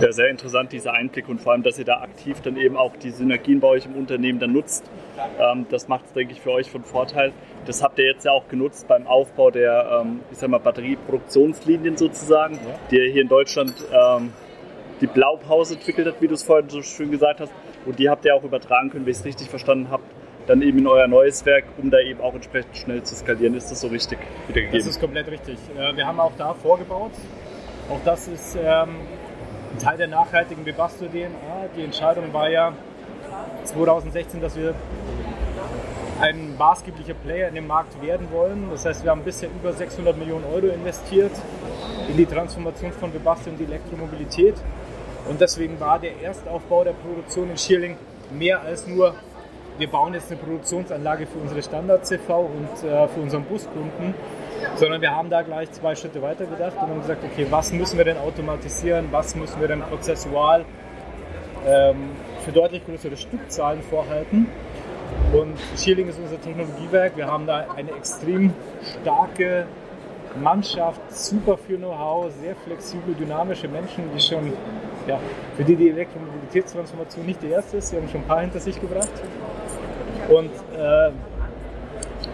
Ja, 0.00 0.12
sehr 0.12 0.28
interessant, 0.28 0.72
dieser 0.72 0.92
Einblick 0.92 1.28
und 1.28 1.40
vor 1.40 1.52
allem, 1.52 1.64
dass 1.64 1.76
ihr 1.78 1.84
da 1.84 2.00
aktiv 2.00 2.40
dann 2.40 2.56
eben 2.56 2.76
auch 2.76 2.94
die 2.96 3.10
Synergien 3.10 3.58
bei 3.58 3.66
euch 3.66 3.84
im 3.84 3.96
Unternehmen 3.96 4.38
dann 4.38 4.52
nutzt. 4.52 4.84
Ähm, 5.40 5.66
das 5.70 5.88
macht 5.88 6.06
es, 6.06 6.12
denke 6.12 6.32
ich, 6.32 6.40
für 6.40 6.52
euch 6.52 6.70
von 6.70 6.84
Vorteil. 6.84 7.32
Das 7.66 7.82
habt 7.82 7.98
ihr 7.98 8.06
jetzt 8.06 8.24
ja 8.24 8.30
auch 8.30 8.46
genutzt 8.48 8.86
beim 8.86 9.08
Aufbau 9.08 9.50
der, 9.50 10.02
ähm, 10.02 10.20
ich 10.30 10.38
sag 10.38 10.50
mal, 10.50 10.58
Batterieproduktionslinien 10.58 11.96
sozusagen, 11.96 12.60
die 12.90 12.96
ihr 12.98 13.10
hier 13.10 13.22
in 13.22 13.28
Deutschland 13.28 13.74
ähm, 13.92 14.32
die 15.00 15.06
Blaupause 15.06 15.74
entwickelt 15.74 16.06
hat, 16.06 16.20
wie 16.20 16.28
du 16.28 16.34
es 16.34 16.42
vorhin 16.42 16.68
so 16.68 16.82
schön 16.82 17.10
gesagt 17.10 17.40
hast. 17.40 17.52
Und 17.86 17.98
die 17.98 18.08
habt 18.08 18.24
ihr 18.24 18.34
auch 18.34 18.42
übertragen 18.42 18.90
können, 18.90 19.06
wie 19.06 19.10
ich 19.10 19.18
es 19.18 19.24
richtig 19.24 19.48
verstanden 19.48 19.90
habe, 19.90 20.02
dann 20.46 20.62
eben 20.62 20.78
in 20.78 20.86
euer 20.86 21.06
neues 21.06 21.44
Werk, 21.46 21.64
um 21.76 21.90
da 21.90 22.00
eben 22.00 22.20
auch 22.20 22.34
entsprechend 22.34 22.76
schnell 22.76 23.02
zu 23.02 23.14
skalieren. 23.14 23.54
Ist 23.54 23.70
das 23.70 23.80
so 23.80 23.88
richtig? 23.88 24.18
Das 24.72 24.86
ist 24.86 25.00
komplett 25.00 25.30
richtig. 25.30 25.58
Wir 25.94 26.06
haben 26.06 26.20
auch 26.20 26.32
da 26.36 26.54
vorgebaut. 26.54 27.12
Auch 27.90 28.00
das 28.04 28.28
ist 28.28 28.56
ähm, 28.56 28.96
ein 29.72 29.78
Teil 29.78 29.98
der 29.98 30.08
nachhaltigen 30.08 30.64
Webasto-DNA. 30.64 31.68
Die 31.76 31.84
Entscheidung 31.84 32.32
war 32.32 32.50
ja 32.50 32.72
2016, 33.64 34.40
dass 34.40 34.56
wir 34.56 34.74
ein 36.20 36.56
maßgeblicher 36.56 37.14
Player 37.14 37.48
in 37.48 37.54
dem 37.54 37.66
Markt 37.66 38.00
werden 38.02 38.28
wollen. 38.32 38.68
Das 38.70 38.84
heißt, 38.84 39.04
wir 39.04 39.10
haben 39.10 39.22
bisher 39.22 39.48
über 39.48 39.72
600 39.72 40.16
Millionen 40.16 40.44
Euro 40.44 40.66
investiert 40.66 41.32
in 42.08 42.16
die 42.16 42.26
Transformation 42.26 42.92
von 42.92 43.12
Webasto 43.14 43.50
in 43.50 43.58
die 43.58 43.64
Elektromobilität. 43.64 44.54
Und 45.28 45.40
deswegen 45.40 45.78
war 45.78 45.98
der 45.98 46.20
Erstaufbau 46.22 46.84
der 46.84 46.92
Produktion 46.92 47.50
in 47.50 47.58
Schierling 47.58 47.96
mehr 48.30 48.60
als 48.62 48.86
nur 48.86 49.14
wir 49.78 49.88
bauen 49.88 50.12
jetzt 50.12 50.30
eine 50.30 50.40
Produktionsanlage 50.40 51.26
für 51.26 51.38
unsere 51.38 51.62
Standard-CV 51.62 52.40
und 52.40 52.88
äh, 52.88 53.06
für 53.08 53.20
unseren 53.20 53.44
Buskunden, 53.44 54.12
sondern 54.74 55.00
wir 55.00 55.14
haben 55.14 55.30
da 55.30 55.42
gleich 55.42 55.70
zwei 55.70 55.94
Schritte 55.94 56.20
weiter 56.20 56.46
gedacht 56.46 56.74
und 56.82 56.88
haben 56.88 57.00
gesagt, 57.00 57.22
okay, 57.24 57.46
was 57.48 57.72
müssen 57.72 57.96
wir 57.96 58.04
denn 58.04 58.18
automatisieren, 58.18 59.06
was 59.12 59.36
müssen 59.36 59.60
wir 59.60 59.68
denn 59.68 59.80
prozessual 59.82 60.64
ähm, 61.66 62.10
für 62.44 62.52
deutlich 62.52 62.84
größere 62.84 63.16
Stückzahlen 63.16 63.82
vorhalten. 63.82 64.48
Und 65.32 65.56
Schierling 65.76 66.08
ist 66.08 66.18
unser 66.18 66.40
Technologiewerk. 66.40 67.16
Wir 67.16 67.28
haben 67.28 67.46
da 67.46 67.66
eine 67.76 67.92
extrem 67.92 68.52
starke 69.00 69.66
Mannschaft, 70.42 71.00
super 71.10 71.56
viel 71.56 71.76
Know-how, 71.76 72.30
sehr 72.40 72.54
flexible, 72.56 73.14
dynamische 73.14 73.68
Menschen, 73.68 74.04
die 74.14 74.20
schon, 74.20 74.52
ja, 75.08 75.18
für 75.56 75.64
die 75.64 75.74
die 75.74 75.90
Elektromobilitätstransformation 75.90 77.26
nicht 77.26 77.42
die 77.42 77.50
erste 77.50 77.78
ist. 77.78 77.88
Sie 77.88 77.96
haben 77.96 78.08
schon 78.08 78.20
ein 78.20 78.26
paar 78.26 78.42
hinter 78.42 78.60
sich 78.60 78.80
gebracht. 78.80 79.10
Und 80.28 80.50
äh, 80.76 81.10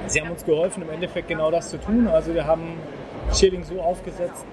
sie 0.08 0.20
haben 0.20 0.30
uns 0.30 0.44
geholfen, 0.44 0.82
im 0.82 0.90
Endeffekt 0.90 1.28
genau 1.28 1.50
das 1.50 1.70
zu 1.70 1.78
tun. 1.78 2.08
Also 2.08 2.34
wir 2.34 2.46
haben 2.46 2.78
Schilling 3.32 3.62
so 3.62 3.80
aufgesetzt, 3.80 4.44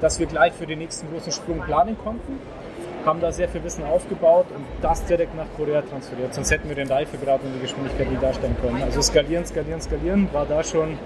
dass 0.00 0.18
wir 0.18 0.26
gleich 0.26 0.52
für 0.52 0.66
den 0.66 0.78
nächsten 0.78 1.10
großen 1.10 1.32
Sprung 1.32 1.60
planen 1.60 1.96
konnten. 1.98 2.38
Haben 3.06 3.20
da 3.22 3.32
sehr 3.32 3.48
viel 3.48 3.64
Wissen 3.64 3.82
aufgebaut 3.84 4.46
und 4.54 4.64
das 4.82 5.02
direkt 5.06 5.34
nach 5.34 5.46
Korea 5.56 5.80
transferiert. 5.80 6.34
Sonst 6.34 6.50
hätten 6.50 6.68
wir 6.68 6.76
den 6.76 6.88
Reifegrad 6.88 7.42
und 7.42 7.54
die 7.54 7.60
Geschwindigkeit 7.60 8.10
nicht 8.10 8.22
darstellen 8.22 8.56
können. 8.60 8.82
Also 8.82 9.00
skalieren, 9.00 9.46
skalieren, 9.46 9.80
skalieren 9.80 10.28
war 10.32 10.44
da 10.44 10.62
schon, 10.62 10.98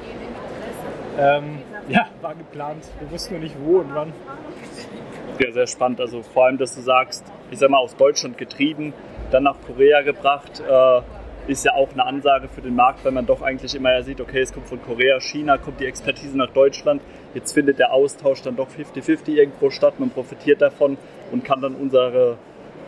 ähm, 1.21 1.59
ja, 1.89 2.09
war 2.21 2.35
geplant. 2.35 2.85
Wir 2.99 3.13
wussten 3.13 3.35
nur 3.35 3.43
nicht 3.45 3.55
wo 3.65 3.79
und 3.79 3.95
wann. 3.95 4.13
Ja, 5.39 5.51
sehr 5.53 5.67
spannend. 5.67 6.01
Also 6.01 6.23
vor 6.23 6.47
allem, 6.47 6.59
dass 6.59 6.75
du 6.75 6.81
sagst, 6.81 7.25
ich 7.51 7.59
sag 7.59 7.71
mal, 7.71 7.79
aus 7.79 7.97
Deutschland 7.97 8.39
getrieben, 8.39 8.93
dann 9.31 9.43
nach 9.43 9.57
Korea 9.67 10.03
gebracht. 10.03 10.61
Äh, 10.61 11.01
ist 11.47 11.65
ja 11.65 11.75
auch 11.75 11.93
eine 11.93 12.07
Ansage 12.07 12.49
für 12.49 12.63
den 12.63 12.75
Markt, 12.75 13.05
weil 13.05 13.13
man 13.13 13.27
doch 13.27 13.43
eigentlich 13.43 13.75
immer 13.75 13.93
ja 13.93 14.03
sieht, 14.03 14.21
okay, 14.21 14.41
es 14.41 14.53
kommt 14.53 14.67
von 14.67 14.81
Korea, 14.83 15.21
China, 15.21 15.59
kommt 15.59 15.79
die 15.79 15.87
Expertise 15.87 16.39
nach 16.39 16.51
Deutschland. 16.51 17.03
Jetzt 17.35 17.53
findet 17.53 17.79
der 17.79 17.93
Austausch 17.93 18.41
dann 18.41 18.57
doch 18.57 18.69
50-50 18.69 19.35
irgendwo 19.35 19.71
statt. 19.71 19.95
Man 19.99 20.11
profitiert 20.11 20.63
davon 20.63 20.97
und 21.33 21.45
kann 21.45 21.61
dann 21.61 21.75
unsere 21.75 22.39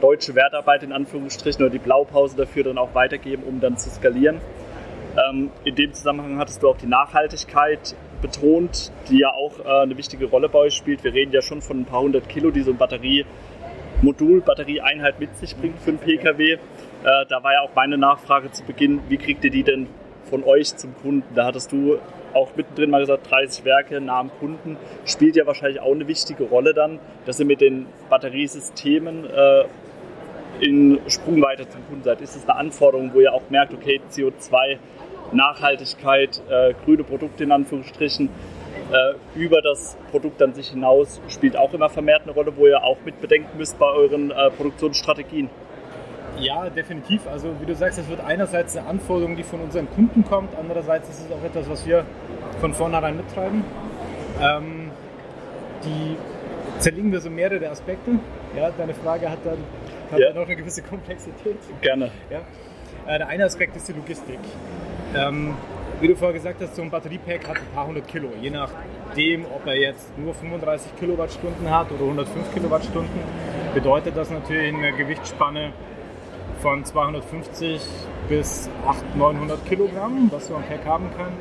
deutsche 0.00 0.34
Wertarbeit 0.34 0.82
in 0.82 0.92
Anführungsstrichen 0.92 1.62
oder 1.62 1.70
die 1.70 1.78
Blaupause 1.78 2.36
dafür 2.36 2.64
dann 2.64 2.78
auch 2.78 2.94
weitergeben, 2.94 3.42
um 3.42 3.60
dann 3.60 3.76
zu 3.76 3.90
skalieren. 3.90 4.40
Ähm, 5.28 5.50
in 5.64 5.74
dem 5.74 5.92
Zusammenhang 5.92 6.38
hattest 6.38 6.62
du 6.62 6.68
auch 6.68 6.76
die 6.76 6.86
Nachhaltigkeit 6.86 7.94
betont, 8.20 8.92
die 9.08 9.18
ja 9.18 9.32
auch 9.32 9.58
äh, 9.64 9.82
eine 9.82 9.96
wichtige 9.96 10.26
Rolle 10.26 10.48
bei 10.48 10.58
euch 10.60 10.74
spielt. 10.74 11.04
Wir 11.04 11.12
reden 11.12 11.32
ja 11.32 11.42
schon 11.42 11.60
von 11.62 11.80
ein 11.80 11.84
paar 11.84 12.00
hundert 12.00 12.28
Kilo, 12.28 12.50
die 12.50 12.62
so 12.62 12.72
ein 12.72 12.76
Batteriemodul, 12.76 14.40
Batterieeinheit 14.40 15.20
mit 15.20 15.36
sich 15.36 15.56
bringt 15.56 15.78
für 15.80 15.90
einen 15.90 15.98
Pkw. 15.98 16.52
Äh, 16.52 16.58
da 17.02 17.42
war 17.42 17.52
ja 17.52 17.60
auch 17.60 17.74
meine 17.74 17.98
Nachfrage 17.98 18.50
zu 18.50 18.64
Beginn, 18.64 19.00
wie 19.08 19.16
kriegt 19.16 19.44
ihr 19.44 19.50
die 19.50 19.62
denn 19.62 19.86
von 20.24 20.44
euch 20.44 20.76
zum 20.76 20.94
Kunden? 20.96 21.34
Da 21.34 21.46
hattest 21.46 21.72
du 21.72 21.98
auch 22.32 22.54
mittendrin 22.56 22.90
mal 22.90 23.00
gesagt, 23.00 23.30
30 23.30 23.64
Werke 23.64 24.00
nah 24.00 24.20
am 24.20 24.30
Kunden. 24.38 24.76
Spielt 25.04 25.36
ja 25.36 25.46
wahrscheinlich 25.46 25.80
auch 25.80 25.92
eine 25.92 26.06
wichtige 26.06 26.44
Rolle 26.44 26.74
dann, 26.74 26.98
dass 27.24 27.40
ihr 27.40 27.46
mit 27.46 27.60
den 27.60 27.86
Batteriesystemen 28.10 29.24
äh, 29.24 29.64
in 30.60 30.98
Sprungweite 31.08 31.68
zum 31.68 31.86
Kunden 31.86 32.02
seid. 32.02 32.20
Ist 32.20 32.36
es 32.36 32.48
eine 32.48 32.58
Anforderung, 32.58 33.12
wo 33.14 33.20
ihr 33.20 33.32
auch 33.32 33.48
merkt, 33.50 33.72
okay, 33.74 34.00
CO2, 34.10 34.78
Nachhaltigkeit, 35.32 36.42
äh, 36.48 36.74
grüne 36.84 37.04
Produkte 37.04 37.44
in 37.44 37.52
Anführungsstrichen, 37.52 38.28
äh, 38.92 39.38
über 39.38 39.62
das 39.62 39.96
Produkt 40.10 40.40
an 40.42 40.54
sich 40.54 40.68
hinaus 40.68 41.20
spielt 41.28 41.56
auch 41.56 41.74
immer 41.74 41.88
vermehrt 41.88 42.22
eine 42.22 42.32
Rolle, 42.32 42.56
wo 42.56 42.66
ihr 42.66 42.82
auch 42.84 42.98
mit 43.04 43.20
bedenken 43.20 43.58
müsst 43.58 43.78
bei 43.78 43.86
euren 43.86 44.30
äh, 44.30 44.50
Produktionsstrategien? 44.50 45.50
Ja, 46.38 46.68
definitiv. 46.68 47.26
Also 47.26 47.48
wie 47.60 47.66
du 47.66 47.74
sagst, 47.74 47.98
es 47.98 48.08
wird 48.08 48.20
einerseits 48.20 48.76
eine 48.76 48.86
Anforderung, 48.86 49.36
die 49.36 49.42
von 49.42 49.60
unseren 49.60 49.90
Kunden 49.90 50.24
kommt, 50.24 50.50
andererseits 50.58 51.08
ist 51.08 51.26
es 51.26 51.32
auch 51.32 51.42
etwas, 51.42 51.68
was 51.68 51.86
wir 51.86 52.04
von 52.60 52.74
vornherein 52.74 53.16
mittreiben. 53.16 53.64
Ähm, 54.40 54.90
die 55.84 56.16
zerlegen 56.78 57.10
wir 57.10 57.20
so 57.20 57.30
mehrere 57.30 57.68
Aspekte. 57.68 58.12
Ja, 58.56 58.70
deine 58.70 58.94
Frage 58.94 59.30
hat 59.30 59.38
dann, 59.44 59.58
hat 60.12 60.18
ja. 60.18 60.26
dann 60.28 60.36
noch 60.36 60.46
eine 60.46 60.56
gewisse 60.56 60.82
Komplexität. 60.82 61.56
Gerne. 61.80 62.10
Ja. 62.30 62.40
Äh, 63.06 63.18
der 63.18 63.28
eine 63.28 63.44
Aspekt 63.44 63.76
ist 63.76 63.88
die 63.88 63.92
Logistik. 63.92 64.38
Ähm, 65.14 65.54
wie 66.00 66.08
du 66.08 66.16
vorher 66.16 66.34
gesagt 66.34 66.60
hast, 66.60 66.76
so 66.76 66.82
ein 66.82 66.90
Batteriepack 66.90 67.48
hat 67.48 67.56
ein 67.56 67.74
paar 67.74 67.86
hundert 67.86 68.06
Kilo. 68.08 68.28
Je 68.40 68.50
nachdem, 68.50 69.46
ob 69.46 69.66
er 69.66 69.78
jetzt 69.78 70.16
nur 70.18 70.34
35 70.34 70.96
Kilowattstunden 70.98 71.70
hat 71.70 71.90
oder 71.90 72.04
105 72.04 72.52
Kilowattstunden, 72.52 73.20
bedeutet 73.72 74.16
das 74.16 74.30
natürlich 74.30 74.74
eine 74.74 74.92
Gewichtsspanne 74.92 75.72
von 76.60 76.84
250 76.84 77.80
bis 78.28 78.68
800, 78.86 79.16
900 79.16 79.66
Kilogramm, 79.66 80.28
was 80.30 80.48
so 80.48 80.56
ein 80.56 80.64
Pack 80.64 80.84
haben 80.84 81.08
kann. 81.16 81.32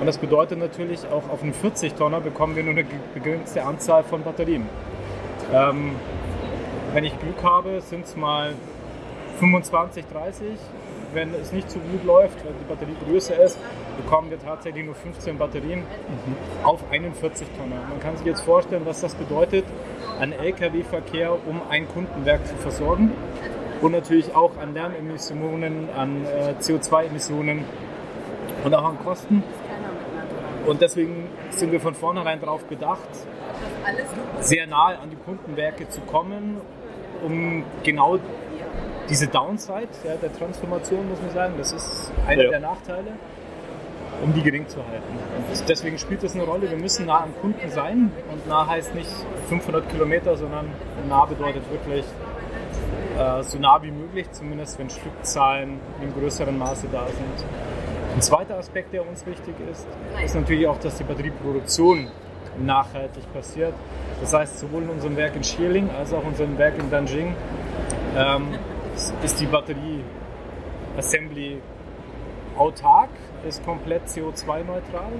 Und 0.00 0.06
das 0.06 0.18
bedeutet 0.18 0.58
natürlich 0.58 1.06
auch 1.06 1.28
auf 1.30 1.42
einen 1.42 1.54
40-Tonner 1.54 2.20
bekommen 2.20 2.56
wir 2.56 2.64
nur 2.64 2.72
eine 2.72 2.84
begrenzte 3.14 3.62
Anzahl 3.62 4.02
von 4.02 4.22
Batterien. 4.22 4.68
Ähm, 5.52 5.92
wenn 6.92 7.04
ich 7.04 7.18
Glück 7.20 7.42
habe, 7.42 7.80
sind 7.80 8.06
es 8.06 8.16
mal 8.16 8.52
25, 9.38 10.04
30. 10.12 10.46
Wenn 11.14 11.34
es 11.34 11.52
nicht 11.52 11.70
so 11.70 11.78
gut 11.78 12.04
läuft, 12.04 12.44
wenn 12.44 12.54
die 12.58 12.64
Batterie 12.64 12.96
größer 13.06 13.38
ist, 13.42 13.58
bekommen 13.96 14.30
wir 14.30 14.38
tatsächlich 14.38 14.84
nur 14.84 14.94
15 14.94 15.36
Batterien 15.36 15.80
mhm. 15.80 16.64
auf 16.64 16.80
einen 16.90 17.12
40-Tonner. 17.12 17.76
Man 17.88 18.00
kann 18.00 18.16
sich 18.16 18.26
jetzt 18.26 18.40
vorstellen, 18.40 18.82
was 18.86 19.00
das 19.00 19.14
bedeutet 19.14 19.64
an 20.20 20.32
Lkw-Verkehr, 20.32 21.32
um 21.32 21.60
ein 21.68 21.86
Kundenwerk 21.88 22.46
zu 22.46 22.54
versorgen 22.56 23.12
und 23.82 23.92
natürlich 23.92 24.34
auch 24.34 24.56
an 24.58 24.74
Lärmemissionen, 24.74 25.88
an 25.94 26.24
äh, 26.24 26.54
CO2-Emissionen 26.60 27.64
und 28.64 28.74
auch 28.74 28.84
an 28.84 28.98
Kosten. 29.04 29.42
Und 30.66 30.80
deswegen 30.80 31.28
sind 31.50 31.72
wir 31.72 31.80
von 31.80 31.94
vornherein 31.94 32.40
darauf 32.40 32.64
bedacht, 32.64 33.08
sehr 34.40 34.66
nahe 34.66 34.98
an 34.98 35.10
die 35.10 35.16
Kundenwerke 35.16 35.88
zu 35.88 36.00
kommen, 36.02 36.60
um 37.24 37.64
genau 37.82 38.18
diese 39.08 39.26
Downside 39.26 39.88
ja, 40.04 40.14
der 40.16 40.32
Transformation, 40.32 41.08
muss 41.08 41.20
man 41.20 41.30
sagen, 41.30 41.54
das 41.58 41.72
ist 41.72 42.12
einer 42.26 42.44
ja. 42.44 42.50
der 42.50 42.60
Nachteile, 42.60 43.12
um 44.22 44.32
die 44.32 44.42
gering 44.42 44.68
zu 44.68 44.78
halten. 44.78 45.18
Und 45.36 45.68
deswegen 45.68 45.98
spielt 45.98 46.22
das 46.22 46.34
eine 46.34 46.44
Rolle. 46.44 46.70
Wir 46.70 46.78
müssen 46.78 47.06
nah 47.06 47.24
am 47.24 47.34
Kunden 47.40 47.70
sein 47.70 48.12
und 48.30 48.46
nah 48.46 48.66
heißt 48.66 48.94
nicht 48.94 49.10
500 49.48 49.88
Kilometer, 49.88 50.36
sondern 50.36 50.66
nah 51.08 51.24
bedeutet 51.24 51.62
wirklich 51.70 52.04
äh, 53.18 53.42
so 53.42 53.58
nah 53.58 53.82
wie 53.82 53.90
möglich, 53.90 54.30
zumindest 54.32 54.78
wenn 54.78 54.90
Stückzahlen 54.90 55.80
in 56.00 56.12
größerem 56.14 56.56
Maße 56.56 56.86
da 56.90 57.06
sind. 57.06 57.46
Ein 58.14 58.22
zweiter 58.22 58.58
Aspekt, 58.58 58.92
der 58.92 59.06
uns 59.08 59.24
wichtig 59.26 59.54
ist, 59.70 59.86
ist 60.24 60.34
natürlich 60.34 60.66
auch, 60.66 60.78
dass 60.78 60.96
die 60.98 61.04
Batterieproduktion 61.04 62.08
nachhaltig 62.58 63.32
passiert. 63.32 63.74
Das 64.20 64.34
heißt, 64.34 64.58
sowohl 64.58 64.82
in 64.82 64.90
unserem 64.90 65.16
Werk 65.16 65.34
in 65.34 65.42
Schierling 65.42 65.90
als 65.90 66.12
auch 66.12 66.22
in 66.22 66.28
unserem 66.28 66.58
Werk 66.58 66.78
in 66.78 66.90
Danjing 66.90 67.34
ähm, 68.16 68.48
ist 68.94 69.40
die 69.40 69.46
Batterie-Assembly 69.46 71.58
autark, 72.56 73.10
ist 73.48 73.64
komplett 73.64 74.06
CO2-neutral 74.06 75.12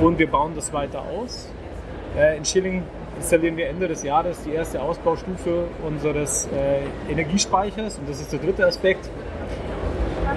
und 0.00 0.18
wir 0.18 0.30
bauen 0.30 0.52
das 0.54 0.72
weiter 0.72 1.02
aus. 1.02 1.48
Äh, 2.16 2.36
in 2.36 2.44
Schierling 2.44 2.82
installieren 3.16 3.56
wir 3.56 3.68
Ende 3.68 3.88
des 3.88 4.02
Jahres 4.02 4.42
die 4.42 4.52
erste 4.52 4.82
Ausbaustufe 4.82 5.68
unseres 5.86 6.48
äh, 6.52 6.80
Energiespeichers 7.10 7.98
und 7.98 8.08
das 8.08 8.20
ist 8.20 8.32
der 8.32 8.40
dritte 8.40 8.66
Aspekt. 8.66 9.08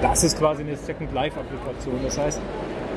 Das 0.01 0.23
ist 0.23 0.37
quasi 0.37 0.61
eine 0.61 0.75
Second 0.75 1.11
Life-Applikation. 1.13 1.95
Das 2.03 2.19
heißt, 2.19 2.39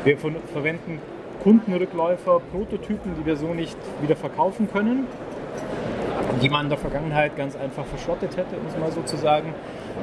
wir 0.05 0.19
verwenden 0.19 0.99
Kundenrückläufer, 1.43 2.41
Prototypen, 2.53 3.15
die 3.19 3.25
wir 3.25 3.37
so 3.37 3.55
nicht 3.55 3.77
wieder 4.03 4.17
verkaufen 4.17 4.71
können, 4.71 5.07
die 6.41 6.49
man 6.49 6.67
in 6.67 6.69
der 6.71 6.79
Vergangenheit 6.79 7.37
ganz 7.37 7.57
einfach 7.57 7.85
verschrottet 7.87 8.37
hätte, 8.37 8.57
um 8.57 8.67
es 8.67 8.77
mal 8.77 8.93
so 8.93 9.03
zu 9.03 9.17
sagen, 9.17 9.55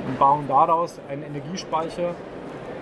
und 0.08 0.20
bauen 0.20 0.46
daraus 0.48 1.00
einen 1.10 1.24
Energiespeicher, 1.24 2.16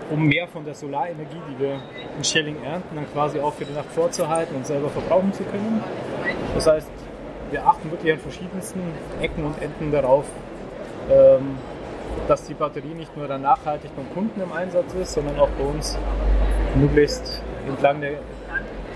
um 0.10 0.24
mehr 0.26 0.48
von 0.48 0.66
der 0.66 0.76
Solarenergie, 0.76 1.42
die 1.50 1.64
wir 1.64 1.80
in 2.18 2.24
Schelling 2.24 2.58
ernten, 2.64 2.96
dann 2.96 3.12
quasi 3.12 3.40
auch 3.40 3.54
für 3.54 3.66
die 3.66 3.74
Nacht 3.74 3.92
vorzuhalten 3.92 4.56
und 4.56 4.66
selber 4.66 4.90
verbrauchen 4.90 5.34
zu 5.34 5.44
können. 5.44 5.84
Das 6.54 6.68
heißt, 6.68 6.90
wir 7.52 7.66
achten 7.66 7.92
wirklich 7.92 8.14
an 8.14 8.20
verschiedensten 8.20 8.82
Ecken 9.22 9.46
und 9.46 9.62
Enden 9.62 9.92
darauf, 9.92 10.26
ähm, 11.10 11.58
dass 12.28 12.44
die 12.44 12.54
Batterie 12.54 12.94
nicht 12.96 13.16
nur 13.16 13.28
dann 13.28 13.42
nachhaltig 13.42 13.92
beim 13.96 14.10
Kunden 14.14 14.42
im 14.42 14.52
Einsatz 14.52 14.94
ist, 14.94 15.14
sondern 15.14 15.40
auch 15.40 15.50
bei 15.50 15.64
uns 15.64 15.98
möglichst 16.76 17.42
entlang 17.68 18.02
der, 18.02 18.14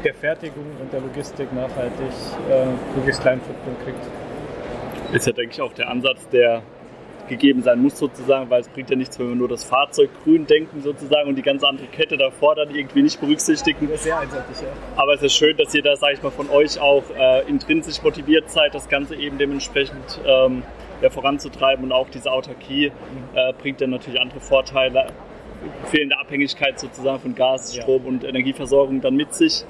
der 0.04 0.14
Fertigung 0.14 0.66
und 0.80 0.92
der 0.92 1.02
Logistik 1.02 1.52
nachhaltig 1.54 2.12
äh, 2.50 2.66
möglichst 2.96 3.22
kleinen 3.22 3.42
Footprint 3.42 3.84
kriegt. 3.84 4.19
Ist 5.14 5.28
ja, 5.28 5.34
denke 5.34 5.54
ich, 5.54 5.62
auch 5.62 5.74
der 5.74 5.90
Ansatz, 5.90 6.28
der 6.30 6.62
gegeben 7.30 7.62
sein 7.62 7.80
muss 7.82 7.98
sozusagen, 7.98 8.50
weil 8.50 8.62
es 8.62 8.68
bringt 8.68 8.90
ja 8.90 8.96
nichts, 8.96 9.18
wenn 9.20 9.30
wir 9.30 9.36
nur 9.36 9.48
das 9.48 9.64
Fahrzeug 9.64 10.10
grün 10.24 10.48
denken 10.48 10.82
sozusagen 10.82 11.30
und 11.30 11.36
die 11.36 11.42
ganze 11.44 11.68
andere 11.68 11.88
Kette 11.88 12.18
davor 12.18 12.56
dann 12.56 12.74
irgendwie 12.76 13.04
nicht 13.04 13.20
berücksichtigen. 13.22 13.88
Das 13.88 13.98
ist 13.98 14.04
sehr 14.04 14.20
einseitig, 14.20 14.62
ja. 14.62 14.68
Aber 14.98 15.14
es 15.14 15.22
ist 15.22 15.34
schön, 15.34 15.56
dass 15.56 15.74
ihr 15.74 15.84
da, 15.84 15.96
sage 15.96 16.16
ich 16.16 16.24
mal, 16.24 16.32
von 16.32 16.50
euch 16.50 16.80
auch 16.80 17.04
äh, 17.16 17.48
intrinsisch 17.48 18.02
motiviert 18.02 18.50
seid, 18.50 18.74
das 18.74 18.90
Ganze 18.90 19.16
eben 19.16 19.38
dementsprechend 19.38 20.20
ähm, 20.26 20.64
ja, 21.02 21.10
voranzutreiben 21.10 21.86
und 21.86 21.92
auch 21.92 22.10
diese 22.10 22.32
Autarkie 22.32 22.88
äh, 22.88 23.54
bringt 23.62 23.80
dann 23.80 23.92
natürlich 23.92 24.20
andere 24.20 24.40
Vorteile, 24.40 25.08
fehlende 25.86 26.18
Abhängigkeit 26.18 26.80
sozusagen 26.80 27.20
von 27.20 27.36
Gas, 27.36 27.76
Strom 27.76 28.04
ja. 28.04 28.10
und 28.10 28.24
Energieversorgung 28.24 29.02
dann 29.02 29.16
mit 29.16 29.34
sich, 29.34 29.64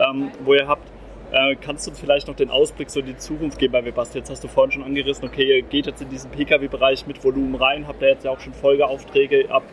ähm, 0.00 0.30
wo 0.44 0.54
ihr 0.54 0.66
habt. 0.66 0.93
Äh, 1.34 1.56
kannst 1.56 1.84
du 1.88 1.90
vielleicht 1.90 2.28
noch 2.28 2.36
den 2.36 2.48
Ausblick 2.48 2.90
so 2.90 3.00
in 3.00 3.06
die 3.06 3.16
Zukunft 3.16 3.58
geben 3.58 3.72
bei 3.72 3.84
Webasto? 3.84 4.18
Jetzt 4.18 4.30
hast 4.30 4.44
du 4.44 4.48
vorhin 4.48 4.70
schon 4.70 4.84
angerissen, 4.84 5.24
okay, 5.26 5.56
ihr 5.56 5.62
geht 5.62 5.86
jetzt 5.86 6.00
in 6.00 6.08
diesen 6.08 6.30
Pkw-Bereich 6.30 7.08
mit 7.08 7.24
Volumen 7.24 7.56
rein, 7.56 7.88
habt 7.88 8.02
ihr 8.02 8.08
jetzt 8.10 8.24
ja 8.24 8.30
auch 8.30 8.38
schon 8.38 8.52
Folgeaufträge 8.52 9.50
ab 9.50 9.64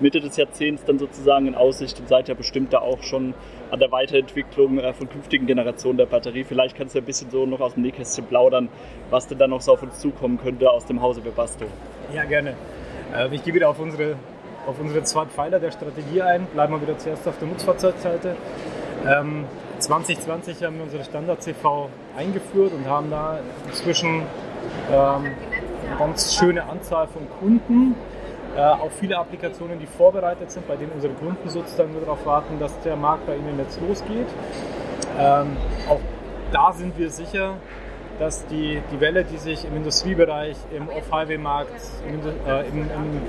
Mitte 0.00 0.20
des 0.20 0.38
Jahrzehnts 0.38 0.82
dann 0.86 0.98
sozusagen 0.98 1.46
in 1.46 1.54
Aussicht 1.54 2.00
und 2.00 2.08
seid 2.08 2.28
ja 2.28 2.34
bestimmt 2.34 2.72
da 2.72 2.78
auch 2.78 3.02
schon 3.02 3.34
an 3.70 3.78
der 3.80 3.92
Weiterentwicklung 3.92 4.78
äh, 4.78 4.94
von 4.94 5.10
künftigen 5.10 5.46
Generationen 5.46 5.98
der 5.98 6.06
Batterie. 6.06 6.42
Vielleicht 6.42 6.74
kannst 6.74 6.94
du 6.94 7.00
ein 7.00 7.04
bisschen 7.04 7.30
so 7.30 7.44
noch 7.44 7.60
aus 7.60 7.74
dem 7.74 7.82
Nähkästchen 7.82 8.24
plaudern, 8.24 8.70
was 9.10 9.26
denn 9.26 9.36
da 9.36 9.46
noch 9.46 9.60
so 9.60 9.72
auf 9.72 9.82
uns 9.82 9.98
zukommen 10.00 10.38
könnte 10.38 10.70
aus 10.70 10.86
dem 10.86 11.02
Hause 11.02 11.22
Webasto. 11.22 11.66
Ja, 12.14 12.24
gerne. 12.24 12.54
Äh, 13.14 13.28
ich 13.34 13.44
gehe 13.44 13.52
wieder 13.52 13.68
auf 13.68 13.78
unsere, 13.78 14.16
auf 14.66 14.80
unsere 14.80 15.02
zwei 15.02 15.26
Pfeiler 15.26 15.60
der 15.60 15.70
Strategie 15.70 16.22
ein. 16.22 16.46
Bleiben 16.46 16.72
wir 16.72 16.80
wieder 16.80 16.96
zuerst 16.96 17.28
auf 17.28 17.38
der 17.38 17.48
Nutzfahrzeugseite. 17.48 18.36
Ähm, 19.80 19.86
2020 19.86 20.62
haben 20.62 20.76
wir 20.76 20.84
unsere 20.84 21.04
Standard-CV 21.04 21.88
eingeführt 22.16 22.72
und 22.72 22.86
haben 22.86 23.10
da 23.10 23.38
inzwischen 23.66 24.22
ähm, 24.90 25.26
eine 25.88 25.98
ganz 25.98 26.34
schöne 26.34 26.64
Anzahl 26.64 27.06
von 27.08 27.22
Kunden, 27.40 27.94
äh, 28.56 28.60
auch 28.60 28.90
viele 28.90 29.16
Applikationen, 29.18 29.78
die 29.78 29.86
vorbereitet 29.86 30.50
sind, 30.50 30.68
bei 30.68 30.76
denen 30.76 30.92
unsere 30.92 31.14
Kunden 31.14 31.48
sozusagen 31.48 31.92
nur 31.92 32.02
darauf 32.02 32.26
warten, 32.26 32.58
dass 32.58 32.78
der 32.80 32.96
Markt 32.96 33.26
bei 33.26 33.36
ihnen 33.36 33.58
jetzt 33.58 33.80
losgeht. 33.80 34.26
Ähm, 35.18 35.56
auch 35.88 36.00
da 36.52 36.72
sind 36.72 36.98
wir 36.98 37.08
sicher, 37.10 37.54
dass 38.18 38.46
die, 38.46 38.82
die 38.92 39.00
Welle, 39.00 39.24
die 39.24 39.38
sich 39.38 39.64
im 39.64 39.76
Industriebereich, 39.76 40.56
im 40.76 40.90
Off-Highway-Markt, 40.90 41.80
im, 42.06 42.20
äh, 42.46 42.68
im, 42.68 42.82
im 42.82 43.22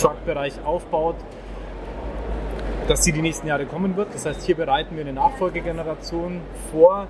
Truck-Bereich 0.00 0.64
aufbaut, 0.64 1.16
dass 2.88 3.04
sie 3.04 3.12
die 3.12 3.22
nächsten 3.22 3.46
Jahre 3.46 3.66
kommen 3.66 3.96
wird. 3.96 4.14
Das 4.14 4.26
heißt, 4.26 4.42
hier 4.42 4.56
bereiten 4.56 4.96
wir 4.96 5.02
eine 5.02 5.12
Nachfolgegeneration 5.12 6.40
vor, 6.70 7.08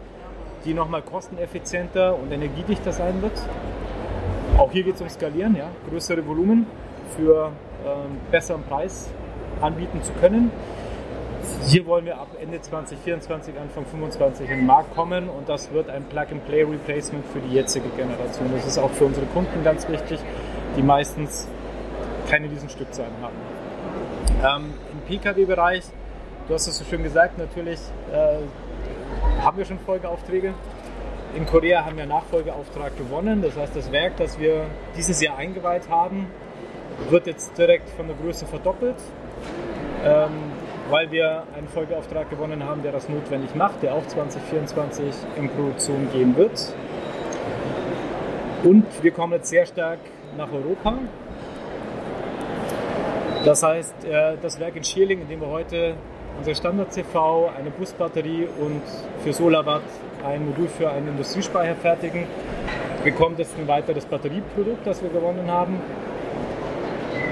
die 0.64 0.75
nochmal 0.75 1.02
kosteneffizienter 1.02 2.17
und 2.17 2.33
energiedichter 2.33 2.93
sein 2.93 3.21
wird. 3.23 3.33
Auch 4.59 4.71
hier 4.71 4.85
geht 4.85 4.97
es 4.97 5.00
um 5.00 5.09
Skalieren, 5.09 5.57
ja, 5.57 5.69
größere 5.88 6.26
Volumen 6.26 6.67
für 7.17 7.52
ähm, 7.85 8.19
besseren 8.31 8.62
Preis 8.64 9.09
anbieten 9.61 10.02
zu 10.02 10.12
können. 10.14 10.50
Hier 11.67 11.87
wollen 11.87 12.05
wir 12.05 12.19
ab 12.19 12.29
Ende 12.41 12.61
2024, 12.61 13.55
Anfang 13.55 13.85
2025 13.85 14.50
in 14.50 14.59
den 14.59 14.67
Markt 14.67 14.95
kommen 14.95 15.29
und 15.29 15.49
das 15.49 15.73
wird 15.73 15.88
ein 15.91 16.05
Plug-and-Play-Replacement 16.05 17.26
für 17.26 17.41
die 17.41 17.55
jetzige 17.55 17.88
Generation. 17.97 18.50
Das 18.55 18.67
ist 18.67 18.79
auch 18.79 18.91
für 18.91 19.07
unsere 19.07 19.26
Kunden 19.26 19.64
ganz 19.64 19.88
wichtig, 19.88 20.21
die 20.76 20.83
meistens 20.83 21.49
keine 22.29 22.49
diesen 22.49 22.69
Stückzahlen 22.69 23.12
haben. 23.21 24.64
Ähm, 24.64 24.75
Pkw-Bereich, 25.12 25.85
du 26.49 26.54
hast 26.54 26.66
es 26.69 26.78
so 26.78 26.85
schön 26.85 27.02
gesagt, 27.02 27.37
natürlich 27.37 27.78
äh, 28.11 29.42
haben 29.42 29.59
wir 29.59 29.66
schon 29.66 29.78
Folgeaufträge. 29.78 30.54
In 31.37 31.45
Korea 31.45 31.85
haben 31.85 31.99
wir 31.99 32.07
Nachfolgeauftrag 32.07 32.97
gewonnen. 32.97 33.42
Das 33.42 33.54
heißt, 33.54 33.76
das 33.76 33.92
Werk, 33.92 34.16
das 34.16 34.38
wir 34.38 34.64
dieses 34.97 35.21
Jahr 35.21 35.37
eingeweiht 35.37 35.90
haben, 35.90 36.28
wird 37.11 37.26
jetzt 37.26 37.59
direkt 37.59 37.90
von 37.90 38.07
der 38.07 38.16
Größe 38.16 38.47
verdoppelt, 38.47 38.97
ähm, 40.02 40.31
weil 40.88 41.11
wir 41.11 41.42
einen 41.59 41.69
Folgeauftrag 41.69 42.31
gewonnen 42.31 42.64
haben, 42.64 42.83
der 42.83 42.92
das 42.92 43.11
notwendig 43.11 43.54
macht, 43.54 43.83
der 43.83 43.95
auch 43.95 44.07
2024 44.07 45.14
in 45.37 45.50
Produktion 45.50 46.09
gehen 46.11 46.35
wird. 46.38 46.75
Und 48.64 48.87
wir 49.02 49.11
kommen 49.11 49.35
jetzt 49.35 49.50
sehr 49.50 49.66
stark 49.66 49.99
nach 50.38 50.50
Europa. 50.50 50.95
Das 53.45 53.63
heißt, 53.63 54.05
äh, 54.05 54.37
das 54.41 54.61
Werk 54.61 54.77
in 54.77 54.85
Schierling, 54.85 55.23
in 55.23 55.29
dem 55.29 55.41
wir 55.41 55.49
heute 55.49 55.95
unsere 56.39 56.55
Standard-CV, 56.55 57.51
eine 57.59 57.71
Busbatterie 57.71 58.47
und 58.61 58.83
für 59.25 59.33
Solarwatt 59.33 59.83
ein 60.25 60.47
Modul 60.47 60.69
für 60.69 60.90
einen 60.90 61.09
Industriespeicher 61.09 61.75
fertigen, 61.75 62.25
bekommt 63.03 63.40
jetzt 63.40 63.59
ein 63.59 63.66
weiteres 63.66 64.07
Batterieprodukt, 64.07 64.87
das 64.87 65.03
wir 65.03 65.11
gewonnen 65.11 65.51
haben. 65.51 65.81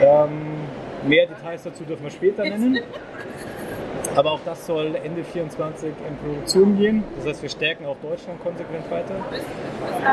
Ähm, 0.01 1.09
mehr 1.09 1.27
Details 1.27 1.63
dazu 1.63 1.85
dürfen 1.85 2.03
wir 2.03 2.11
später 2.11 2.43
nennen. 2.43 2.81
Aber 4.17 4.33
auch 4.33 4.41
das 4.45 4.67
soll 4.67 4.97
Ende 4.97 5.23
2024 5.23 5.93
in 6.09 6.17
Produktion 6.17 6.77
gehen. 6.77 7.05
Das 7.17 7.27
heißt, 7.27 7.43
wir 7.43 7.49
stärken 7.49 7.87
auch 7.87 7.97
Deutschland 8.03 8.43
konsequent 8.43 8.91
weiter. 8.91 9.15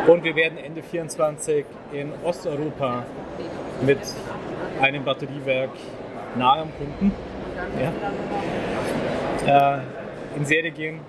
Und 0.05 0.23
wir 0.23 0.35
werden 0.35 0.59
Ende 0.59 0.81
2024 0.81 1.65
in 1.93 2.11
Osteuropa 2.23 3.05
mit 3.81 3.99
einem 4.81 5.03
Batteriewerk 5.03 5.71
nahe 6.35 6.61
am 6.61 6.69
Kunden 6.77 7.11
ja, 9.45 9.77
äh, 9.77 10.37
in 10.37 10.45
Serie 10.45 10.71
gehen. 10.71 10.99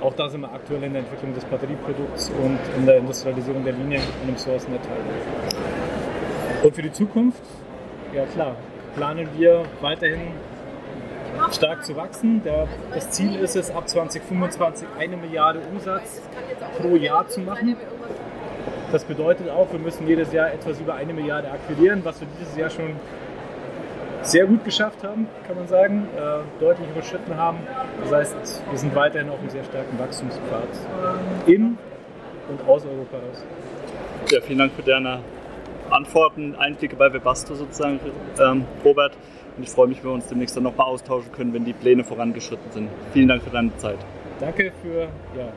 Auch 0.00 0.14
da 0.14 0.28
sind 0.28 0.42
wir 0.42 0.52
aktuell 0.52 0.82
in 0.82 0.92
der 0.92 1.02
Entwicklung 1.02 1.34
des 1.34 1.44
Batterieprodukts 1.44 2.30
und 2.30 2.58
in 2.76 2.84
der 2.84 2.98
Industrialisierung 2.98 3.64
der 3.64 3.72
Linie 3.72 4.00
und 4.22 4.28
im 4.28 4.36
Sourcen 4.36 4.72
der 4.72 4.82
Teile. 4.82 5.02
Und 6.62 6.74
für 6.74 6.82
die 6.82 6.92
Zukunft 6.92 7.42
ja 8.14 8.24
klar, 8.26 8.56
planen 8.94 9.28
wir 9.36 9.64
weiterhin 9.80 10.32
stark 11.52 11.84
zu 11.84 11.96
wachsen. 11.96 12.42
Der, 12.44 12.66
das 12.94 13.10
Ziel 13.10 13.36
ist 13.36 13.56
es, 13.56 13.70
ab 13.70 13.88
2025 13.88 14.88
eine 14.98 15.16
Milliarde 15.16 15.60
Umsatz 15.70 16.22
pro 16.78 16.96
Jahr 16.96 17.28
zu 17.28 17.40
machen. 17.40 17.76
Das 18.96 19.04
bedeutet 19.04 19.50
auch, 19.50 19.70
wir 19.72 19.78
müssen 19.78 20.06
jedes 20.06 20.32
Jahr 20.32 20.50
etwas 20.54 20.80
über 20.80 20.94
eine 20.94 21.12
Milliarde 21.12 21.50
akquirieren, 21.50 22.00
was 22.02 22.18
wir 22.18 22.28
dieses 22.40 22.56
Jahr 22.56 22.70
schon 22.70 22.92
sehr 24.22 24.46
gut 24.46 24.64
geschafft 24.64 25.04
haben, 25.04 25.28
kann 25.46 25.54
man 25.54 25.68
sagen, 25.68 26.08
äh, 26.16 26.38
deutlich 26.58 26.88
überschritten 26.88 27.36
haben. 27.36 27.58
Das 28.00 28.10
heißt, 28.10 28.62
wir 28.70 28.78
sind 28.78 28.94
weiterhin 28.94 29.28
auf 29.28 29.38
einem 29.38 29.50
sehr 29.50 29.64
starken 29.64 29.98
Wachstumspfad 29.98 30.68
in 31.44 31.76
und 32.48 32.66
aus 32.66 32.86
Europa 32.86 33.18
raus. 33.18 33.44
Ja, 34.30 34.40
vielen 34.40 34.60
Dank 34.60 34.72
für 34.72 34.82
deine 34.82 35.18
Antworten, 35.90 36.54
Einblicke 36.54 36.96
bei 36.96 37.12
Webasto 37.12 37.54
sozusagen, 37.54 38.00
ähm, 38.40 38.64
Robert. 38.82 39.12
Und 39.58 39.64
ich 39.64 39.68
freue 39.68 39.88
mich, 39.88 39.98
wenn 39.98 40.12
wir 40.12 40.14
uns 40.14 40.26
demnächst 40.28 40.56
dann 40.56 40.62
nochmal 40.62 40.86
austauschen 40.86 41.30
können, 41.32 41.52
wenn 41.52 41.66
die 41.66 41.74
Pläne 41.74 42.02
vorangeschritten 42.02 42.72
sind. 42.72 42.88
Vielen 43.12 43.28
Dank 43.28 43.42
für 43.42 43.50
deine 43.50 43.76
Zeit. 43.76 43.98
Danke 44.40 44.72
für 44.82 45.00
ja, 45.38 45.52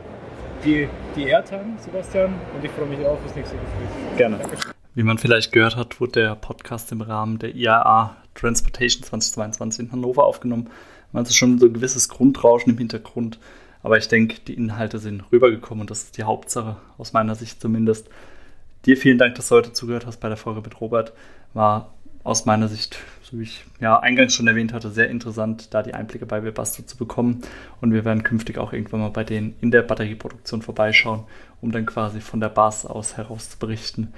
die, 0.64 0.88
die 1.16 1.24
Airtime, 1.24 1.78
Sebastian. 1.80 2.34
Und 2.56 2.64
ich 2.64 2.72
freue 2.72 2.88
mich 2.88 3.06
auch 3.06 3.20
fürs 3.20 3.36
nächste 3.36 3.56
Gespräch. 3.56 4.18
Gerne. 4.18 4.38
Dankeschön. 4.38 4.72
Wie 4.96 5.04
man 5.04 5.18
vielleicht 5.18 5.52
gehört 5.52 5.76
hat, 5.76 6.02
wurde 6.02 6.12
der 6.14 6.36
Podcast 6.36 6.92
im 6.92 7.02
Rahmen 7.02 7.40
der 7.40 7.56
IAA 7.56 8.18
Transportation 8.36 9.04
2022 9.04 9.86
in 9.86 9.92
Hannover 9.92 10.26
aufgenommen. 10.26 10.70
Man 11.12 11.24
hat 11.24 11.34
schon 11.34 11.60
so 11.60 11.68
ein 11.68 11.74
gewisses 11.74 12.10
Grundrauschen 12.10 12.74
im 12.74 12.78
Hintergrund. 12.78 13.40
Aber 13.82 13.98
ich 13.98 14.08
denke, 14.08 14.42
die 14.46 14.54
Inhalte 14.54 15.00
sind 15.00 15.24
rübergekommen 15.32 15.82
und 15.82 15.90
das 15.90 16.04
ist 16.04 16.18
die 16.18 16.24
Hauptsache, 16.24 16.78
aus 16.98 17.14
meiner 17.14 17.36
Sicht 17.36 17.62
zumindest. 17.62 18.10
Dir 18.86 18.98
vielen 18.98 19.18
Dank, 19.18 19.36
dass 19.36 19.50
du 19.50 19.56
heute 19.56 19.74
zugehört 19.74 20.06
hast 20.06 20.20
bei 20.20 20.28
der 20.28 20.38
Folge 20.38 20.62
mit 20.62 20.82
Robert. 20.82 21.14
War 21.54 21.94
aus 22.24 22.46
meiner 22.46 22.68
Sicht, 22.68 22.98
so 23.30 23.38
wie 23.38 23.44
ich 23.44 23.64
ja 23.80 24.00
eingangs 24.00 24.34
schon 24.34 24.48
erwähnt 24.48 24.74
hatte, 24.74 24.90
sehr 24.90 25.10
interessant, 25.10 25.74
da 25.74 25.84
die 25.84 25.94
Einblicke 25.94 26.26
bei 26.26 26.44
Webasto 26.44 26.84
zu 26.84 26.98
bekommen. 26.98 27.42
Und 27.82 27.94
wir 27.94 28.06
werden 28.06 28.24
künftig 28.24 28.58
auch 28.58 28.74
irgendwann 28.74 29.02
mal 29.02 29.10
bei 29.10 29.24
denen 29.24 29.56
in 29.62 29.72
der 29.72 29.84
Batterieproduktion 29.84 30.62
vorbeischauen, 30.62 31.24
um 31.62 31.72
dann 31.72 31.86
quasi 31.86 32.22
von 32.22 32.40
der 32.40 32.50
Basis 32.50 32.90
aus 32.90 33.18
heraus 33.18 33.50
zu 33.52 33.60
berichten. 33.60 34.14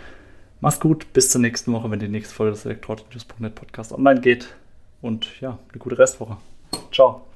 Mach's 0.61 0.79
gut, 0.79 1.11
bis 1.13 1.29
zur 1.29 1.41
nächsten 1.41 1.73
Woche, 1.73 1.89
wenn 1.89 1.99
die 1.99 2.07
nächste 2.07 2.35
Folge 2.35 2.51
des 2.51 2.65
Elektroauto-News.net 2.65 3.55
Podcast 3.55 3.91
online 3.91 4.21
geht. 4.21 4.47
Und 5.01 5.41
ja, 5.41 5.57
eine 5.69 5.79
gute 5.79 5.97
Restwoche. 5.97 6.37
Ciao. 6.91 7.30